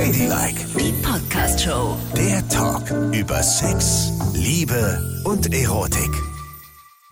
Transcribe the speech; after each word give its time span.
Ladylike, 0.00 0.64
Die 0.78 0.92
Podcast-Show. 1.02 1.94
der 2.16 2.48
Talk 2.48 2.84
über 3.14 3.42
Sex, 3.42 4.10
Liebe 4.32 4.98
und 5.26 5.52
Erotik. 5.52 6.08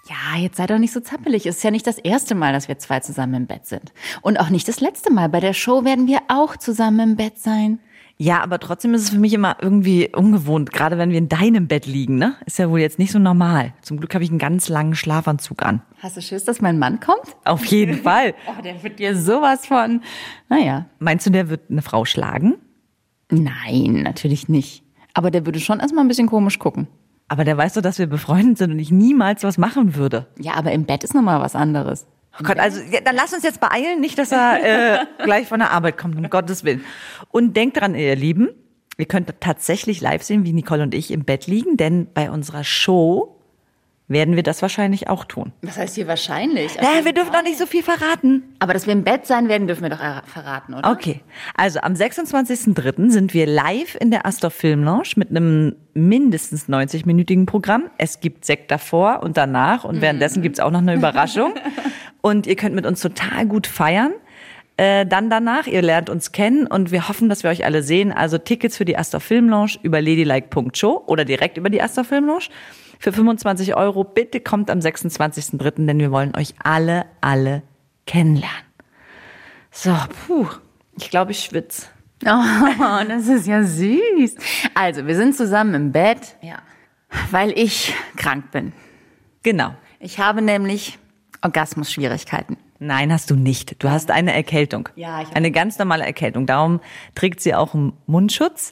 Ja, 0.09 0.39
jetzt 0.41 0.57
sei 0.57 0.67
doch 0.67 0.79
nicht 0.79 0.95
so 0.95 1.01
zappelig. 1.01 1.45
Es 1.45 1.59
ist 1.59 1.63
ja 1.65 1.71
nicht 1.71 1.87
das 1.87 1.99
erste 1.99 2.35
Mal, 2.35 2.55
dass 2.55 2.67
wir 2.67 2.79
zwei 2.79 3.01
zusammen 3.01 3.35
im 3.35 3.47
Bett 3.47 3.67
sind. 3.67 3.93
Und 4.23 4.41
auch 4.41 4.49
nicht 4.49 4.67
das 4.69 4.81
letzte 4.81 5.13
Mal. 5.13 5.29
Bei 5.29 5.41
der 5.41 5.53
Show 5.53 5.85
werden 5.85 6.07
wir 6.07 6.21
auch 6.29 6.57
zusammen 6.57 7.11
im 7.11 7.17
Bett 7.17 7.37
sein. 7.39 7.79
Ja, 8.17 8.41
aber 8.43 8.59
trotzdem 8.59 8.95
ist 8.95 9.03
es 9.03 9.11
für 9.11 9.19
mich 9.19 9.35
immer 9.35 9.59
irgendwie 9.61 10.09
ungewohnt, 10.17 10.73
gerade 10.73 10.97
wenn 10.97 11.11
wir 11.11 11.19
in 11.19 11.29
deinem 11.29 11.69
Bett 11.69 11.85
liegen, 11.85 12.17
ne? 12.17 12.37
Ist 12.47 12.59
ja 12.59 12.71
wohl 12.71 12.81
jetzt 12.81 12.99
nicht 12.99 13.13
so 13.13 13.19
normal. 13.19 13.75
Zum 13.83 13.99
Glück 13.99 14.15
habe 14.15 14.25
ich 14.25 14.31
einen 14.31 14.39
ganz 14.39 14.71
langen 14.71 14.95
Schlafanzug 14.95 15.63
an. 15.63 15.83
Hast 16.03 16.17
du 16.17 16.23
Schiss, 16.23 16.45
dass 16.45 16.63
mein 16.63 16.79
Mann 16.79 17.01
kommt? 17.01 17.37
Auf 17.45 17.67
jeden 17.67 17.99
Fall. 18.03 18.35
Oh, 18.47 18.63
der 18.63 18.83
wird 18.83 18.99
dir 18.99 19.15
sowas 19.15 19.67
von. 19.67 20.01
Naja. 20.49 20.87
Meinst 21.01 21.27
du, 21.27 21.31
der 21.31 21.51
wird 21.51 21.71
eine 21.71 21.83
Frau 21.83 22.07
schlagen? 22.07 22.55
Nein, 23.31 24.03
natürlich 24.03 24.49
nicht. 24.49 24.83
Aber 25.15 25.31
der 25.31 25.47
würde 25.47 25.61
schon 25.61 25.81
erstmal 25.81 26.05
ein 26.05 26.09
bisschen 26.09 26.29
komisch 26.29 26.59
gucken. 26.59 26.89
Aber 27.29 27.45
der 27.45 27.57
weiß 27.57 27.75
doch, 27.75 27.83
dass 27.83 27.99
wir 27.99 28.07
befreundet 28.07 28.59
sind 28.59 28.73
und 28.73 28.79
ich 28.79 28.91
niemals 28.91 29.45
was 29.45 29.59
machen 29.59 29.95
würde. 29.95 30.27
Ja, 30.39 30.55
aber 30.55 30.73
im 30.73 30.85
Bett 30.85 31.05
ist 31.05 31.15
nochmal 31.15 31.41
was 31.41 31.55
anderes. 31.55 32.07
Oh 32.41 32.45
Gott, 32.45 32.59
also 32.59 32.81
ja, 32.91 33.01
dann 33.01 33.17
lass 33.17 33.33
uns 33.35 33.43
jetzt 33.43 33.61
beeilen, 33.61 34.01
nicht, 34.01 34.19
dass 34.19 34.33
er 34.33 35.03
äh, 35.03 35.07
gleich 35.25 35.49
von 35.49 35.59
der 35.59 35.73
Arbeit 35.73 35.99
kommt, 35.99 36.17
um 36.17 36.29
Gottes 36.31 36.65
Willen. 36.65 36.83
Und 37.31 37.57
denkt 37.57 37.79
dran, 37.79 37.95
ihr 37.95 38.17
Lieben, 38.17 38.49
ihr 38.97 39.07
könnt 39.07 39.33
tatsächlich 39.41 40.01
live 40.01 40.23
sehen, 40.23 40.45
wie 40.45 40.53
Nicole 40.53 40.83
und 40.83 40.95
ich 40.95 41.11
im 41.11 41.25
Bett 41.25 41.47
liegen, 41.47 41.77
denn 41.77 42.07
bei 42.15 42.31
unserer 42.31 42.65
Show 42.65 43.38
werden 44.09 44.37
wir 44.37 44.43
das 44.43 44.63
wahrscheinlich 44.63 45.09
auch 45.09 45.25
tun. 45.25 45.53
Was 45.63 45.77
heißt 45.77 45.95
hier 45.95 46.09
wahrscheinlich? 46.09 46.77
Naja, 46.77 47.05
wir 47.05 47.13
dürfen 47.13 47.33
noch 47.33 47.43
nicht 47.43 47.59
so 47.59 47.67
viel 47.67 47.83
verraten. 47.83 48.43
Aber 48.59 48.73
dass 48.73 48.87
wir 48.87 48.95
im 48.95 49.05
Bett 49.05 49.27
sein 49.27 49.49
werden, 49.49 49.67
dürfen 49.67 49.83
wir 49.83 49.91
doch 49.91 50.01
verraten, 50.27 50.75
oder? 50.75 50.91
Okay, 50.91 51.21
also 51.55 51.81
am 51.81 51.93
26.03. 51.93 53.11
sind 53.11 53.35
wir 53.35 53.47
live 53.47 53.97
in 54.01 54.11
der 54.11 54.25
Astor 54.25 54.51
Film 54.51 54.83
Lounge 54.83 55.11
mit 55.17 55.31
einem 55.31 55.77
mindestens 55.93 56.69
90-minütigen 56.69 57.45
Programm. 57.45 57.91
Es 57.99 58.21
gibt 58.21 58.45
Sekt 58.45 58.71
davor 58.71 59.21
und 59.23 59.37
danach 59.37 59.85
und 59.85 60.01
währenddessen 60.01 60.43
gibt's 60.43 60.61
auch 60.61 60.71
noch 60.71 60.81
eine 60.81 60.95
Überraschung. 60.95 61.55
und 62.23 62.47
ihr 62.47 62.57
könnt 62.57 62.75
mit 62.75 62.87
uns 62.87 63.01
total 63.01 63.47
gut 63.47 63.67
feiern. 63.67 64.13
Äh, 64.79 65.05
dann 65.07 65.29
danach, 65.29 65.67
ihr 65.67 65.83
lernt 65.83 66.09
uns 66.09 66.31
kennen 66.33 66.67
und 66.69 66.93
wir 66.93 67.09
hoffen, 67.09 67.29
dass 67.29 67.43
wir 67.43 67.51
euch 67.51 67.65
alle 67.65 67.83
sehen. 67.83 68.13
Also 68.13 68.39
Tickets 68.39 68.77
für 68.77 68.85
die 68.85 68.97
Astor 68.97 69.21
Film 69.21 69.49
Lounge 69.49 69.73
über 69.83 70.01
ladylike.show 70.01 71.03
oder 71.07 71.25
direkt 71.25 71.59
über 71.59 71.69
die 71.69 71.83
Astor 71.83 72.05
Film 72.05 72.27
Lounge 72.27 72.45
für 73.01 73.13
25 73.13 73.77
Euro. 73.77 74.05
Bitte 74.05 74.39
kommt 74.41 74.71
am 74.71 74.79
26.03., 74.79 75.85
denn 75.87 75.99
wir 75.99 76.13
wollen 76.13 76.35
euch 76.37 76.55
alle, 76.63 77.07
alle 77.21 77.63
kennenlernen. 78.07 78.57
So, 79.73 79.95
puh, 80.27 80.47
ich 80.97 81.11
glaube, 81.11 81.33
ich 81.33 81.41
schwitze. 81.45 81.87
Oh, 82.27 83.05
das 83.09 83.29
ist 83.29 83.47
ja 83.47 83.63
süß. 83.63 84.35
Also, 84.75 85.07
wir 85.07 85.15
sind 85.15 85.37
zusammen 85.37 85.75
im 85.75 85.93
Bett, 85.93 86.37
Ja. 86.43 86.57
weil 87.31 87.53
ich 87.57 87.95
krank 88.17 88.51
bin. 88.51 88.73
Genau. 89.45 89.73
Ich 90.01 90.19
habe 90.19 90.43
nämlich 90.43 90.99
Orgasmusschwierigkeiten. 91.43 92.57
Nein, 92.81 93.13
hast 93.13 93.31
du 93.31 93.35
nicht. 93.35 93.83
Du 93.83 93.91
hast 93.91 94.13
eine 94.13 94.33
Erkältung. 94.33 94.89
Ja, 94.95 95.23
ich 95.23 95.29
Eine 95.35 95.51
ganz 95.51 95.79
normale 95.79 96.07
Erkältung. 96.07 96.47
Darum 96.47 96.81
trägt 97.17 97.41
sie 97.41 97.53
auch 97.55 97.75
einen 97.75 97.93
Mundschutz, 98.07 98.71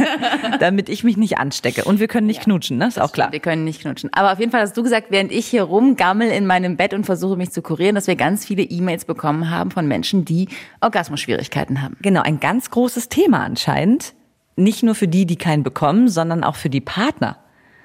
damit 0.60 0.90
ich 0.90 1.02
mich 1.02 1.16
nicht 1.16 1.38
anstecke. 1.38 1.84
Und 1.84 1.98
wir 1.98 2.08
können 2.08 2.26
nicht 2.26 2.42
knutschen, 2.42 2.76
ne? 2.76 2.88
Ist 2.88 3.00
auch 3.00 3.10
klar. 3.10 3.32
Wir 3.32 3.40
können 3.40 3.64
nicht 3.64 3.80
knutschen. 3.80 4.10
Aber 4.12 4.32
auf 4.32 4.38
jeden 4.38 4.52
Fall 4.52 4.60
hast 4.60 4.76
du 4.76 4.82
gesagt, 4.82 5.06
während 5.08 5.32
ich 5.32 5.46
hier 5.46 5.62
rumgammel 5.62 6.28
in 6.28 6.46
meinem 6.46 6.76
Bett 6.76 6.92
und 6.92 7.06
versuche 7.06 7.38
mich 7.38 7.50
zu 7.50 7.62
kurieren, 7.62 7.94
dass 7.94 8.06
wir 8.06 8.16
ganz 8.16 8.44
viele 8.44 8.62
E-Mails 8.62 9.06
bekommen 9.06 9.50
haben 9.50 9.70
von 9.70 9.88
Menschen, 9.88 10.26
die 10.26 10.48
Orgasmusschwierigkeiten 10.82 11.80
haben. 11.80 11.96
Genau, 12.02 12.20
ein 12.20 12.40
ganz 12.40 12.70
großes 12.70 13.08
Thema 13.08 13.44
anscheinend. 13.44 14.12
Nicht 14.56 14.82
nur 14.82 14.94
für 14.94 15.08
die, 15.08 15.24
die 15.24 15.36
keinen 15.36 15.62
bekommen, 15.62 16.08
sondern 16.08 16.44
auch 16.44 16.56
für 16.56 16.68
die 16.68 16.82
Partner. 16.82 17.38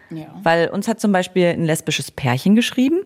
Ja. 0.09 0.27
Weil 0.43 0.67
uns 0.67 0.89
hat 0.89 0.99
zum 0.99 1.13
Beispiel 1.13 1.47
ein 1.47 1.63
lesbisches 1.63 2.11
Pärchen 2.11 2.55
geschrieben, 2.55 2.99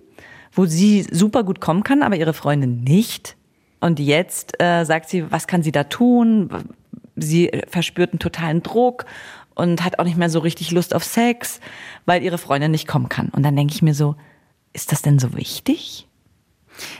wo 0.57 0.65
sie 0.65 1.05
super 1.11 1.43
gut 1.43 1.61
kommen 1.61 1.83
kann, 1.83 2.03
aber 2.03 2.15
ihre 2.15 2.33
Freundin 2.33 2.83
nicht. 2.83 3.35
Und 3.79 3.99
jetzt 3.99 4.61
äh, 4.61 4.85
sagt 4.85 5.09
sie, 5.09 5.31
was 5.31 5.47
kann 5.47 5.61
sie 5.61 5.71
da 5.71 5.83
tun? 5.83 6.49
Sie 7.15 7.51
verspürt 7.67 8.11
einen 8.11 8.19
totalen 8.19 8.63
Druck 8.63 9.05
und 9.53 9.83
hat 9.83 9.99
auch 9.99 10.03
nicht 10.03 10.17
mehr 10.17 10.29
so 10.29 10.39
richtig 10.39 10.71
Lust 10.71 10.95
auf 10.95 11.03
Sex, 11.03 11.59
weil 12.05 12.23
ihre 12.23 12.37
Freundin 12.37 12.71
nicht 12.71 12.87
kommen 12.87 13.09
kann. 13.09 13.29
Und 13.29 13.43
dann 13.43 13.55
denke 13.55 13.73
ich 13.73 13.81
mir 13.81 13.93
so, 13.93 14.15
ist 14.73 14.91
das 14.91 15.01
denn 15.01 15.19
so 15.19 15.35
wichtig? 15.35 16.07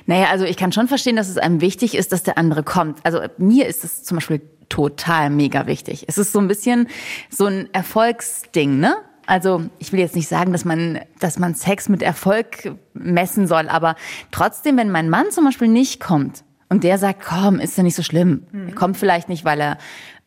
Naja, 0.06 0.28
also 0.29 0.45
ich 0.45 0.57
kann 0.57 0.72
schon 0.72 0.88
verstehen, 0.88 1.16
dass 1.16 1.29
es 1.29 1.38
einem 1.38 1.62
wichtig 1.62 1.95
ist, 1.95 2.12
dass 2.12 2.24
der 2.24 2.38
andere 2.38 2.63
kommt. 2.63 3.00
Also 3.06 3.22
mir 3.38 3.68
ist 3.68 3.84
es 3.84 4.03
zum 4.03 4.18
Beispiel 4.18 4.41
total 4.69 5.29
mega 5.29 5.68
wichtig. 5.68 6.06
Es 6.07 6.18
ist 6.18 6.31
so 6.31 6.39
ein 6.39 6.47
bisschen 6.47 6.89
so 7.29 7.45
ein 7.45 7.74
Erfolgsding, 7.74 8.79
ne? 8.79 8.95
Also 9.28 9.64
ich 9.78 9.92
will 9.92 10.00
jetzt 10.00 10.16
nicht 10.16 10.28
sagen, 10.28 10.54
dass 10.54 10.66
man, 10.66 11.00
dass 11.20 11.38
man 11.38 11.54
Sex 11.54 11.90
mit 11.90 12.02
Erfolg 12.02 12.74
messen 12.94 13.46
soll, 13.46 13.70
aber 13.70 13.96
trotzdem, 14.32 14.78
wenn 14.78 14.90
mein 14.90 15.10
Mann 15.10 15.30
zum 15.32 15.46
Beispiel 15.46 15.68
nicht 15.68 16.00
kommt 16.00 16.44
und 16.70 16.84
der 16.84 16.98
sagt, 16.98 17.24
komm, 17.24 17.60
ist 17.60 17.78
ja 17.78 17.84
nicht 17.84 17.96
so 17.96 18.04
schlimm. 18.04 18.44
Er 18.68 18.74
kommt 18.74 18.98
vielleicht 18.98 19.30
nicht, 19.30 19.46
weil 19.46 19.60
er 19.60 19.78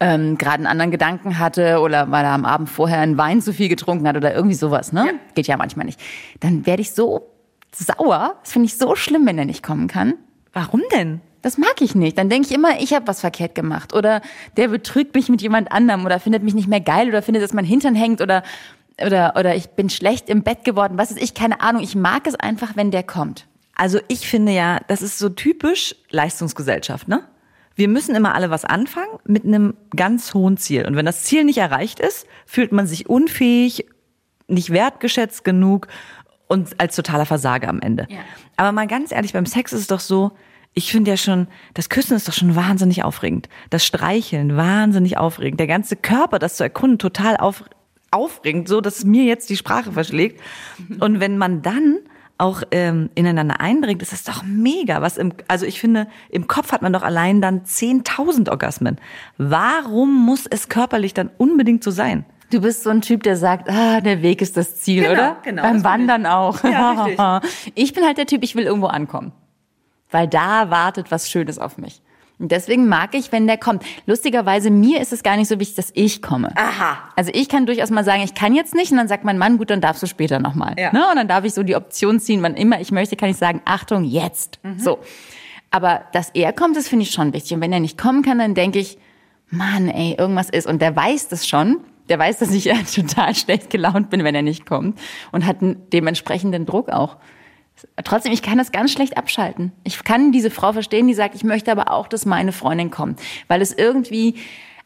ähm, 0.01 0.39
gerade 0.39 0.57
einen 0.57 0.67
anderen 0.67 0.91
Gedanken 0.91 1.39
hatte 1.39 1.81
oder 1.81 2.11
weil 2.11 2.25
er 2.25 2.33
am 2.33 2.45
Abend 2.45 2.69
vorher 2.69 3.01
einen 3.01 3.19
Wein 3.19 3.43
zu 3.43 3.53
viel 3.53 3.69
getrunken 3.69 4.07
hat 4.07 4.17
oder 4.17 4.35
irgendwie 4.35 4.55
sowas, 4.55 4.93
ne? 4.93 5.15
Geht 5.35 5.47
ja 5.47 5.57
manchmal 5.57 5.87
nicht. 5.87 6.01
Dann 6.41 6.67
werde 6.67 6.83
ich 6.83 6.93
so 6.93 7.31
sauer. 7.73 8.37
Das 8.43 8.53
finde 8.53 8.67
ich 8.67 8.77
so 8.77 8.97
schlimm, 8.97 9.27
wenn 9.27 9.39
er 9.39 9.45
nicht 9.45 9.63
kommen 9.63 9.89
kann. 9.89 10.15
Warum 10.53 10.83
denn? 10.95 11.21
Das 11.43 11.57
mag 11.57 11.81
ich 11.81 11.95
nicht. 11.95 12.19
Dann 12.19 12.29
denke 12.29 12.49
ich 12.49 12.55
immer, 12.55 12.81
ich 12.81 12.93
habe 12.93 13.07
was 13.07 13.21
verkehrt 13.21 13.55
gemacht. 13.55 13.95
Oder 13.95 14.21
der 14.57 14.69
betrügt 14.69 15.15
mich 15.15 15.29
mit 15.29 15.41
jemand 15.41 15.73
anderem 15.73 16.05
oder 16.05 16.21
findet 16.21 16.43
mich 16.43 16.55
nicht 16.55 16.69
mehr 16.69 16.81
geil 16.81 17.09
oder 17.09 17.23
findet, 17.23 17.43
dass 17.43 17.55
mein 17.55 17.65
Hintern 17.65 17.95
hängt 17.95 18.21
oder, 18.21 18.43
oder, 19.05 19.35
oder 19.37 19.55
ich 19.57 19.71
bin 19.71 19.91
schlecht 19.91 20.29
im 20.29 20.43
Bett 20.43 20.65
geworden. 20.65 20.99
Was 20.99 21.11
ist 21.11 21.23
ich? 21.23 21.35
Keine 21.35 21.61
Ahnung. 21.61 21.83
Ich 21.83 21.95
mag 21.95 22.27
es 22.27 22.35
einfach, 22.35 22.77
wenn 22.77 22.91
der 22.91 23.03
kommt. 23.03 23.47
Also 23.75 23.99
ich 24.09 24.29
finde 24.29 24.53
ja, 24.53 24.81
das 24.89 25.03
ist 25.03 25.19
so 25.19 25.29
typisch 25.31 25.97
Leistungsgesellschaft, 26.11 27.09
ne? 27.09 27.25
Wir 27.77 27.89
müssen 27.89 28.15
immer 28.15 28.35
alle 28.35 28.51
was 28.51 28.67
anfangen 28.67 29.19
mit 29.25 29.45
einem 29.45 29.75
ganz 29.97 30.35
hohen 30.35 30.59
Ziel. 30.59 30.87
Und 30.87 30.97
wenn 30.97 31.07
das 31.07 31.23
Ziel 31.23 31.45
nicht 31.45 31.59
erreicht 31.59 31.99
ist, 31.99 32.27
fühlt 32.45 32.73
man 32.73 32.87
sich 32.87 33.09
unfähig, 33.09 33.87
nicht 34.49 34.71
wertgeschätzt 34.71 35.45
genug 35.45 35.87
und 36.47 36.79
als 36.79 36.97
totaler 36.97 37.25
Versager 37.25 37.69
am 37.69 37.81
Ende. 37.81 38.07
Ja. 38.11 38.19
Aber 38.57 38.73
mal 38.73 38.87
ganz 38.87 39.13
ehrlich, 39.13 39.33
beim 39.33 39.47
Sex 39.47 39.73
ist 39.73 39.81
es 39.83 39.87
doch 39.87 40.01
so, 40.01 40.33
ich 40.75 40.91
finde 40.91 41.13
ja 41.13 41.17
schon, 41.17 41.49
das 41.75 41.89
Küssen 41.89 42.17
ist 42.17 42.29
doch 42.29 42.33
schon 42.33 42.55
wahnsinnig 42.55 43.03
aufregend. 43.03 43.49
Das 43.71 43.85
Streicheln, 43.85 44.57
wahnsinnig 44.57 45.17
aufregend. 45.17 45.59
Der 45.59 45.67
ganze 45.67 45.97
Körper, 45.97 46.39
das 46.39 46.57
zu 46.57 46.65
erkunden, 46.65 46.99
total 46.99 47.37
auf, 47.37 47.65
aufregend, 48.11 48.69
so 48.69 48.81
dass 48.81 49.05
mir 49.05 49.25
jetzt 49.25 49.51
die 49.51 49.57
Sprache 49.57 49.93
verschlägt. 49.93 50.41
Und 51.01 51.21
wenn 51.21 51.39
man 51.39 51.63
dann 51.63 51.99
auch 52.39 52.63
ähm, 52.71 53.11
ineinander 53.15 53.61
eindringt, 53.61 54.01
ist 54.03 54.13
das 54.13 54.25
doch 54.25 54.43
mega. 54.43 55.03
Was 55.03 55.19
im, 55.19 55.33
also 55.47 55.67
ich 55.67 55.79
finde, 55.79 56.07
im 56.31 56.49
Kopf 56.49 56.73
hat 56.73 56.81
man 56.83 56.93
doch 56.93 57.03
allein 57.03 57.41
dann 57.43 57.65
10.000 57.65 58.49
Orgasmen. 58.51 58.97
Warum 59.37 60.25
muss 60.25 60.47
es 60.47 60.69
körperlich 60.69 61.13
dann 61.15 61.31
unbedingt 61.39 61.85
so 61.85 61.91
sein? 61.91 62.25
Du 62.51 62.61
bist 62.63 62.83
so 62.83 62.91
ein 62.91 63.01
Typ, 63.03 63.23
der 63.23 63.37
sagt, 63.37 63.69
ah, 63.69 64.01
der 64.01 64.23
Weg 64.23 64.43
ist 64.43 64.57
das 64.57 64.77
Ziel, 64.81 65.03
Genau, 65.03 65.13
oder? 65.13 65.37
genau, 65.45 65.63
Beim 65.63 65.85
Wandern 65.85 66.27
auch. 66.27 66.65
Ja, 66.65 67.41
ich 67.75 67.93
bin 67.93 68.05
halt 68.05 68.19
der 68.19 68.27
Typ, 68.27 68.43
ich 68.43 68.57
will 68.57 68.65
irgendwo 68.65 68.89
ankommen. 68.89 69.33
Weil 70.11 70.27
da 70.27 70.71
wartet 70.71 71.11
was 71.13 71.31
Schönes 71.31 71.59
auf 71.59 71.79
mich. 71.79 72.03
Und 72.41 72.51
deswegen 72.51 72.89
mag 72.89 73.15
ich, 73.15 73.33
wenn 73.33 73.47
der 73.47 73.59
kommt. 73.59 73.85
Lustigerweise, 74.07 74.71
mir 74.71 75.01
ist 75.01 75.13
es 75.13 75.23
gar 75.23 75.37
nicht 75.37 75.49
so 75.49 75.61
wichtig, 75.61 75.77
dass 75.77 75.93
ich 75.95 76.23
komme. 76.23 76.53
Aha. 76.57 77.11
Also 77.15 77.31
ich 77.35 77.51
kann 77.51 77.67
durchaus 77.67 77.91
mal 77.91 78.03
sagen, 78.03 78.23
ich 78.23 78.35
kann 78.35 78.55
jetzt 78.55 78.75
nicht. 78.75 78.91
Und 78.91 78.97
dann 78.97 79.09
sagt 79.09 79.25
mein 79.25 79.37
Mann, 79.37 79.59
gut, 79.59 79.69
dann 79.69 79.83
darfst 79.83 80.03
du 80.03 80.07
später 80.07 80.39
nochmal. 80.39 80.75
Ja. 80.79 80.91
Ne? 80.91 81.07
Und 81.11 81.17
dann 81.17 81.29
darf 81.29 81.45
ich 81.45 81.53
so 81.53 81.63
die 81.63 81.77
Option 81.77 82.19
ziehen, 82.19 82.43
wann 82.43 82.55
immer 82.55 82.81
ich 82.81 82.93
möchte, 82.93 83.15
kann 83.15 83.29
ich 83.29 83.37
sagen, 83.37 83.61
Achtung, 83.67 84.05
jetzt. 84.05 84.59
So. 84.79 85.01
Aber 85.71 86.03
dass 86.13 86.31
er 86.31 86.53
kommt, 86.55 86.77
das 86.77 86.89
finde 86.89 87.05
ich 87.05 87.11
schon 87.11 87.33
wichtig. 87.35 87.53
Und 87.53 87.61
wenn 87.61 87.73
er 87.73 87.81
nicht 87.81 87.99
kommen 87.99 88.23
kann, 88.23 88.39
dann 88.39 88.55
denke 88.55 88.79
ich, 88.79 88.99
Mann, 89.51 89.89
ey, 89.89 90.15
irgendwas 90.19 90.49
ist. 90.49 90.67
Und 90.67 90.81
der 90.81 90.97
weiß 90.97 91.29
das 91.29 91.47
schon. 91.47 91.81
Der 92.09 92.19
weiß, 92.19 92.39
dass 92.39 92.53
ich 92.53 92.65
total 92.95 93.35
schlecht 93.35 93.69
gelaunt 93.69 94.09
bin, 94.09 94.25
wenn 94.25 94.35
er 94.35 94.43
nicht 94.43 94.65
kommt. 94.65 94.99
Und 95.31 95.45
hat 95.45 95.61
einen 95.61 95.91
dementsprechenden 95.91 96.65
Druck 96.65 96.89
auch. 96.89 97.19
Trotzdem, 98.05 98.33
ich 98.33 98.43
kann 98.43 98.59
das 98.59 98.73
ganz 98.73 98.93
schlecht 98.93 99.17
abschalten. 99.17 99.73
Ich 99.85 100.03
kann 100.05 100.33
diese 100.33 100.51
Frau 100.51 100.73
verstehen, 100.73 101.07
die 101.09 101.15
sagt, 101.15 101.35
ich 101.35 101.45
möchte 101.45 101.73
aber 101.73 101.91
auch, 101.91 102.09
dass 102.09 102.27
meine 102.27 102.53
Freundin 102.53 102.91
kommt. 102.91 103.21
Weil 103.49 103.63
es 103.63 103.73
irgendwie 103.73 104.35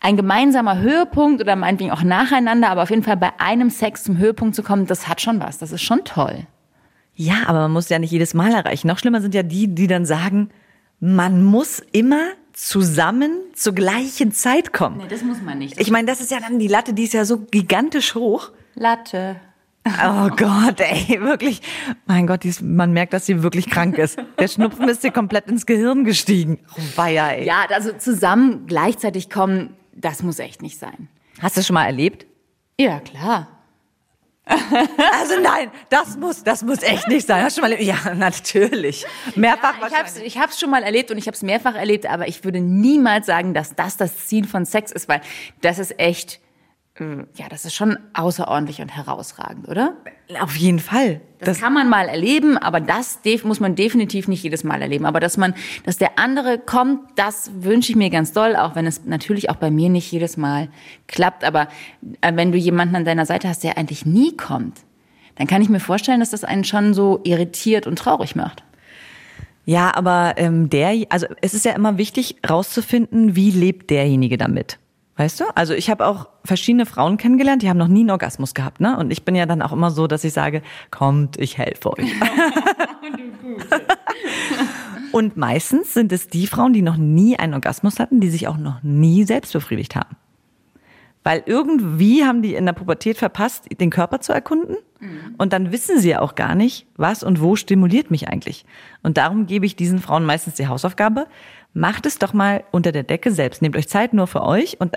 ein 0.01 0.17
gemeinsamer 0.17 0.79
Höhepunkt 0.79 1.41
oder 1.41 1.57
meinetwegen 1.57 1.91
auch 1.91 2.03
nacheinander, 2.03 2.69
aber 2.69 2.83
auf 2.83 2.91
jeden 2.91 3.03
Fall 3.03 3.17
bei 3.17 3.33
einem 3.39 3.71
Sex 3.71 4.05
zum 4.05 4.19
Höhepunkt 4.19 4.55
zu 4.55 4.63
kommen, 4.63 4.87
das 4.87 5.09
hat 5.09 5.21
schon 5.21 5.41
was. 5.41 5.59
Das 5.59 5.73
ist 5.73 5.83
schon 5.83 6.05
toll. 6.05 6.47
Ja, 7.15 7.47
aber 7.47 7.61
man 7.61 7.73
muss 7.73 7.89
ja 7.89 7.99
nicht 7.99 8.11
jedes 8.11 8.35
Mal 8.35 8.53
erreichen. 8.53 8.89
Noch 8.89 8.99
schlimmer 8.99 9.21
sind 9.21 9.35
ja 9.35 9.43
die, 9.43 9.75
die 9.75 9.87
dann 9.87 10.05
sagen, 10.05 10.51
man 11.01 11.43
muss 11.43 11.83
immer 11.93 12.23
zusammen 12.53 13.31
zur 13.53 13.75
gleichen 13.75 14.33
Zeit 14.33 14.73
kommen. 14.73 15.03
das 15.09 15.23
muss 15.23 15.43
man 15.43 15.59
nicht. 15.59 15.81
Ich 15.81 15.91
meine, 15.91 16.07
das 16.07 16.21
ist 16.21 16.31
ja 16.31 16.39
dann 16.41 16.59
die 16.59 16.69
Latte, 16.69 16.93
die 16.93 17.05
ist 17.05 17.15
ja 17.15 17.25
so 17.25 17.39
gigantisch 17.39 18.15
hoch. 18.15 18.51
Latte. 18.75 19.37
Oh 19.87 20.29
Gott, 20.35 20.81
ey, 20.81 21.21
wirklich. 21.21 21.61
Mein 22.07 22.27
Gott, 22.27 22.45
die 22.45 22.49
ist, 22.49 22.63
man 22.63 22.93
merkt, 22.93 23.13
dass 23.13 23.27
sie 23.27 23.43
wirklich 23.43 23.69
krank 23.69 23.99
ist. 23.99 24.19
Der 24.39 24.49
Schnupfen 24.49 24.89
ist 24.89 25.05
ihr 25.05 25.11
komplett 25.11 25.47
ins 25.49 25.67
Gehirn 25.67 26.05
gestiegen. 26.05 26.59
Oh, 26.77 26.81
weia, 26.97 27.29
ey. 27.33 27.45
Ja, 27.47 27.67
also 27.69 27.93
zusammen 27.93 28.67
gleichzeitig 28.67 29.29
kommen, 29.29 29.77
das 29.93 30.23
muss 30.23 30.39
echt 30.39 30.63
nicht 30.63 30.79
sein. 30.79 31.09
Hast 31.41 31.57
du 31.59 31.63
schon 31.63 31.75
mal 31.75 31.85
erlebt? 31.85 32.27
Ja, 32.81 33.01
klar. 33.01 33.49
Also 34.47 35.41
nein, 35.43 35.71
das 35.89 36.17
muss, 36.19 36.43
das 36.45 36.63
muss 36.63 36.83
echt 36.83 37.09
nicht 37.09 37.27
sein. 37.27 37.43
Hast 37.43 37.57
du 37.57 37.63
schon 37.63 37.71
mal 37.71 37.77
erlebt? 37.77 38.05
Ja, 38.05 38.15
natürlich. 38.15 39.07
Mehrfach 39.37 39.75
Ich 39.79 39.83
hab's, 39.85 39.93
wahrscheinlich. 39.93 40.27
ich 40.27 40.39
hab's 40.39 40.61
schon 40.61 40.71
mal 40.71 40.83
erlebt 40.83 41.11
und 41.11 41.17
ich 41.19 41.27
habe 41.27 41.35
es 41.35 41.43
mehrfach 41.43 41.75
erlebt, 41.75 42.07
aber 42.07 42.29
ich 42.29 42.45
würde 42.45 42.61
niemals 42.61 43.27
sagen, 43.27 43.55
dass 43.55 43.75
das 43.75 43.97
das 43.97 44.27
Ziel 44.27 44.47
von 44.47 44.67
Sex 44.67 44.93
ist, 44.93 45.09
weil 45.09 45.23
das 45.63 45.79
ist 45.79 45.99
echt, 45.99 46.41
ja, 47.01 47.49
das 47.51 47.65
ist 47.65 47.75
schon 47.75 47.99
außerordentlich 48.13 48.81
und 48.81 48.89
herausragend, 48.89 49.69
oder? 49.69 49.97
Auf 50.41 50.55
jeden 50.55 50.79
Fall. 50.79 51.21
Das, 51.41 51.61
kann 51.61 51.75
man 51.75 51.89
mal 51.89 52.09
erleben, 52.09 52.57
aber 52.57 52.81
das 52.81 53.19
muss 53.43 53.59
man 53.59 53.75
definitiv 53.75 54.29
nicht 54.29 54.45
jedes 54.45 54.63
Mal 54.63 54.81
erleben. 54.81 55.05
Aber 55.05 55.19
dass 55.19 55.37
man, 55.37 55.55
dass 55.85 55.99
der 55.99 56.21
andere 56.21 56.57
kommt, 56.59 57.01
das 57.17 57.51
wünsche 57.53 57.91
ich 57.91 57.97
mir 57.97 58.11
ganz 58.11 58.33
doll, 58.33 58.55
auch 58.55 58.77
wenn 58.77 58.87
es 58.87 59.05
natürlich 59.07 59.51
auch 59.51 59.57
bei 59.57 59.73
mir 59.73 59.89
nicht 59.89 60.11
jedes 60.13 60.37
Mal 60.37 60.69
klappt. 61.09 61.43
Aber 61.43 61.67
äh, 62.21 62.33
wenn 62.37 62.53
du 62.53 62.59
jemanden 62.59 62.95
an 62.95 63.05
deiner 63.05 63.27
Seite 63.27 63.49
hast, 63.49 63.65
der 63.65 63.77
eigentlich 63.77 64.07
nie 64.07 64.37
kommt, 64.37 64.79
dann 65.35 65.49
kann 65.49 65.63
ich 65.63 65.69
mir 65.69 65.81
vorstellen, 65.81 66.21
dass 66.21 66.31
das 66.31 66.45
einen 66.45 66.63
schon 66.63 66.95
so 66.95 67.21
irritiert 67.25 67.89
und 67.89 67.99
traurig 67.99 68.37
macht. 68.37 68.63
Ja, 69.67 69.93
aber 69.97 70.35
ähm, 70.37 70.71
der, 70.71 71.07
also 71.09 71.27
es 71.41 71.55
ist 71.55 71.65
ja 71.65 71.73
immer 71.73 71.99
wichtig, 71.99 72.37
rauszufinden, 72.49 73.35
wie 73.35 73.51
lebt 73.51 73.91
derjenige 73.91 74.39
damit. 74.39 74.79
Weißt 75.17 75.41
du? 75.41 75.45
Also 75.55 75.75
ich 75.75 75.91
habe 75.91 76.07
auch 76.07 76.29
verschiedene 76.45 76.87
Frauen 76.87 77.19
kennengelernt, 77.19 77.63
die 77.63 77.69
haben 77.69 77.77
noch 77.77 77.89
nie 77.89 78.01
einen 78.01 78.11
Orgasmus 78.11 78.53
gehabt, 78.53 78.81
ne? 78.81 78.99
Und 78.99 79.13
ich 79.13 79.25
bin 79.25 79.37
ja 79.37 79.47
dann 79.47 79.63
auch 79.63 79.73
immer 79.73 79.93
so, 79.93 80.09
dass 80.09 80.25
ich 80.25 80.33
sage, 80.33 80.63
kommt, 80.91 81.39
ich 81.39 81.57
helfe 81.57 81.93
euch. 81.93 82.11
Und 85.13 85.37
meistens 85.37 85.95
sind 85.95 86.11
es 86.11 86.27
die 86.27 86.49
Frauen, 86.49 86.73
die 86.73 86.83
noch 86.83 86.97
nie 86.97 87.39
einen 87.39 87.55
Orgasmus 87.55 88.01
hatten, 88.01 88.21
die 88.21 88.31
sich 88.31 88.49
auch 88.49 88.57
noch 88.57 88.83
nie 88.83 89.23
selbst 89.25 89.53
befriedigt 89.53 89.95
haben. 89.95 90.17
Weil 91.23 91.45
irgendwie 91.47 92.25
haben 92.25 92.43
die 92.43 92.55
in 92.55 92.67
der 92.67 92.75
Pubertät 92.75 93.17
verpasst, 93.17 93.69
den 93.81 93.91
Körper 93.91 94.21
zu 94.21 94.33
erkunden. 94.33 94.77
Und 95.39 95.53
dann 95.53 95.71
wissen 95.71 95.99
sie 95.99 96.11
ja 96.11 96.21
auch 96.21 96.35
gar 96.35 96.55
nicht, 96.55 96.87
was 96.97 97.23
und 97.23 97.41
wo 97.41 97.57
stimuliert 97.57 98.11
mich 98.11 98.29
eigentlich. 98.29 98.65
Und 99.03 99.17
darum 99.17 99.47
gebe 99.47 99.67
ich 99.67 99.77
diesen 99.77 100.01
Frauen 100.01 100.25
meistens 100.25 100.55
die 100.55 100.67
Hausaufgabe, 100.67 101.27
macht 101.75 102.07
es 102.07 102.19
doch 102.19 102.33
mal 102.33 102.65
unter 102.71 102.93
der 102.93 103.03
Decke 103.03 103.31
selbst. 103.33 103.61
Nehmt 103.61 103.77
euch 103.77 103.89
Zeit 103.89 104.15
nur 104.15 104.27
für 104.27 104.43
euch 104.43 104.81
und 104.81 104.95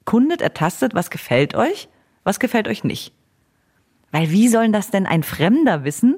erkundet, 0.00 0.40
ertastet, 0.40 0.94
was 0.94 1.10
gefällt 1.10 1.54
euch, 1.54 1.88
was 2.24 2.40
gefällt 2.40 2.66
euch 2.68 2.82
nicht. 2.84 3.12
Weil 4.12 4.30
wie 4.30 4.48
sollen 4.48 4.72
das 4.72 4.90
denn 4.90 5.06
ein 5.06 5.22
Fremder 5.22 5.84
wissen, 5.84 6.16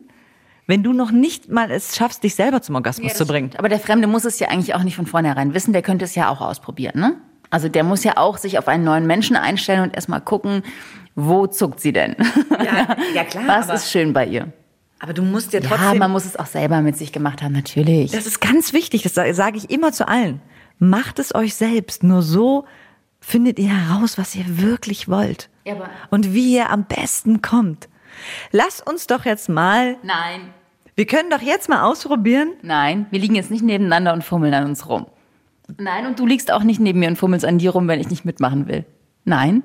wenn 0.66 0.82
du 0.82 0.92
noch 0.92 1.10
nicht 1.10 1.50
mal 1.50 1.70
es 1.70 1.96
schaffst, 1.96 2.22
dich 2.22 2.34
selber 2.34 2.62
zum 2.62 2.74
Orgasmus 2.76 3.14
zu 3.14 3.26
bringen? 3.26 3.50
Aber 3.58 3.68
der 3.68 3.80
Fremde 3.80 4.06
muss 4.06 4.24
es 4.24 4.38
ja 4.38 4.48
eigentlich 4.48 4.74
auch 4.74 4.82
nicht 4.82 4.96
von 4.96 5.06
vornherein 5.06 5.52
wissen, 5.54 5.72
der 5.72 5.82
könnte 5.82 6.04
es 6.04 6.14
ja 6.14 6.28
auch 6.30 6.40
ausprobieren, 6.40 7.00
ne? 7.00 7.14
Also 7.50 7.70
der 7.70 7.82
muss 7.82 8.04
ja 8.04 8.18
auch 8.18 8.36
sich 8.36 8.58
auf 8.58 8.68
einen 8.68 8.84
neuen 8.84 9.06
Menschen 9.06 9.34
einstellen 9.34 9.82
und 9.82 9.94
erstmal 9.94 10.20
gucken, 10.20 10.62
wo 11.14 11.46
zuckt 11.46 11.80
sie 11.80 11.94
denn? 11.94 12.14
Ja, 12.62 12.94
ja 13.14 13.24
klar, 13.24 13.44
Was 13.46 13.64
aber- 13.66 13.74
ist 13.74 13.90
schön 13.90 14.12
bei 14.12 14.26
ihr? 14.26 14.52
Aber 15.00 15.12
du 15.12 15.22
musst 15.22 15.52
ja 15.52 15.60
Ja, 15.60 15.68
trotzdem. 15.68 15.98
man 15.98 16.10
muss 16.10 16.24
es 16.24 16.36
auch 16.36 16.46
selber 16.46 16.80
mit 16.80 16.96
sich 16.96 17.12
gemacht 17.12 17.42
haben, 17.42 17.52
natürlich. 17.52 18.10
Das 18.12 18.26
ist 18.26 18.40
ganz 18.40 18.72
wichtig, 18.72 19.02
das 19.02 19.14
sa- 19.14 19.32
sage 19.32 19.56
ich 19.58 19.70
immer 19.70 19.92
zu 19.92 20.08
allen. 20.08 20.40
Macht 20.78 21.18
es 21.18 21.34
euch 21.34 21.54
selbst. 21.54 22.02
Nur 22.02 22.22
so 22.22 22.64
findet 23.20 23.58
ihr 23.58 23.68
heraus, 23.70 24.18
was 24.18 24.34
ihr 24.34 24.60
wirklich 24.60 25.08
wollt. 25.08 25.50
Ja, 25.64 25.74
aber- 25.74 25.90
Und 26.10 26.34
wie 26.34 26.54
ihr 26.56 26.70
am 26.70 26.84
besten 26.84 27.42
kommt. 27.42 27.88
Lass 28.50 28.80
uns 28.80 29.06
doch 29.06 29.24
jetzt 29.24 29.48
mal, 29.48 29.96
Nein, 30.02 30.40
wir 30.96 31.06
können 31.06 31.30
doch 31.30 31.42
jetzt 31.42 31.68
mal 31.68 31.82
ausprobieren. 31.82 32.54
nein, 32.62 33.06
wir 33.10 33.20
liegen 33.20 33.34
jetzt 33.36 33.50
nicht 33.52 33.62
nebeneinander 33.62 34.12
und 34.12 34.24
fummeln 34.24 34.54
an 34.54 34.64
uns 34.64 34.88
rum. 34.88 35.06
Nein, 35.76 36.06
und 36.06 36.18
du 36.18 36.26
liegst 36.26 36.50
auch 36.50 36.62
nicht 36.64 36.80
neben 36.80 36.98
mir 37.00 37.08
und 37.08 37.16
fummelst 37.16 37.44
an 37.44 37.58
dir 37.58 37.70
rum, 37.70 37.86
wenn 37.86 38.00
ich 38.00 38.08
nicht 38.10 38.24
mitmachen 38.24 38.66
will. 38.66 38.84
Nein, 39.24 39.62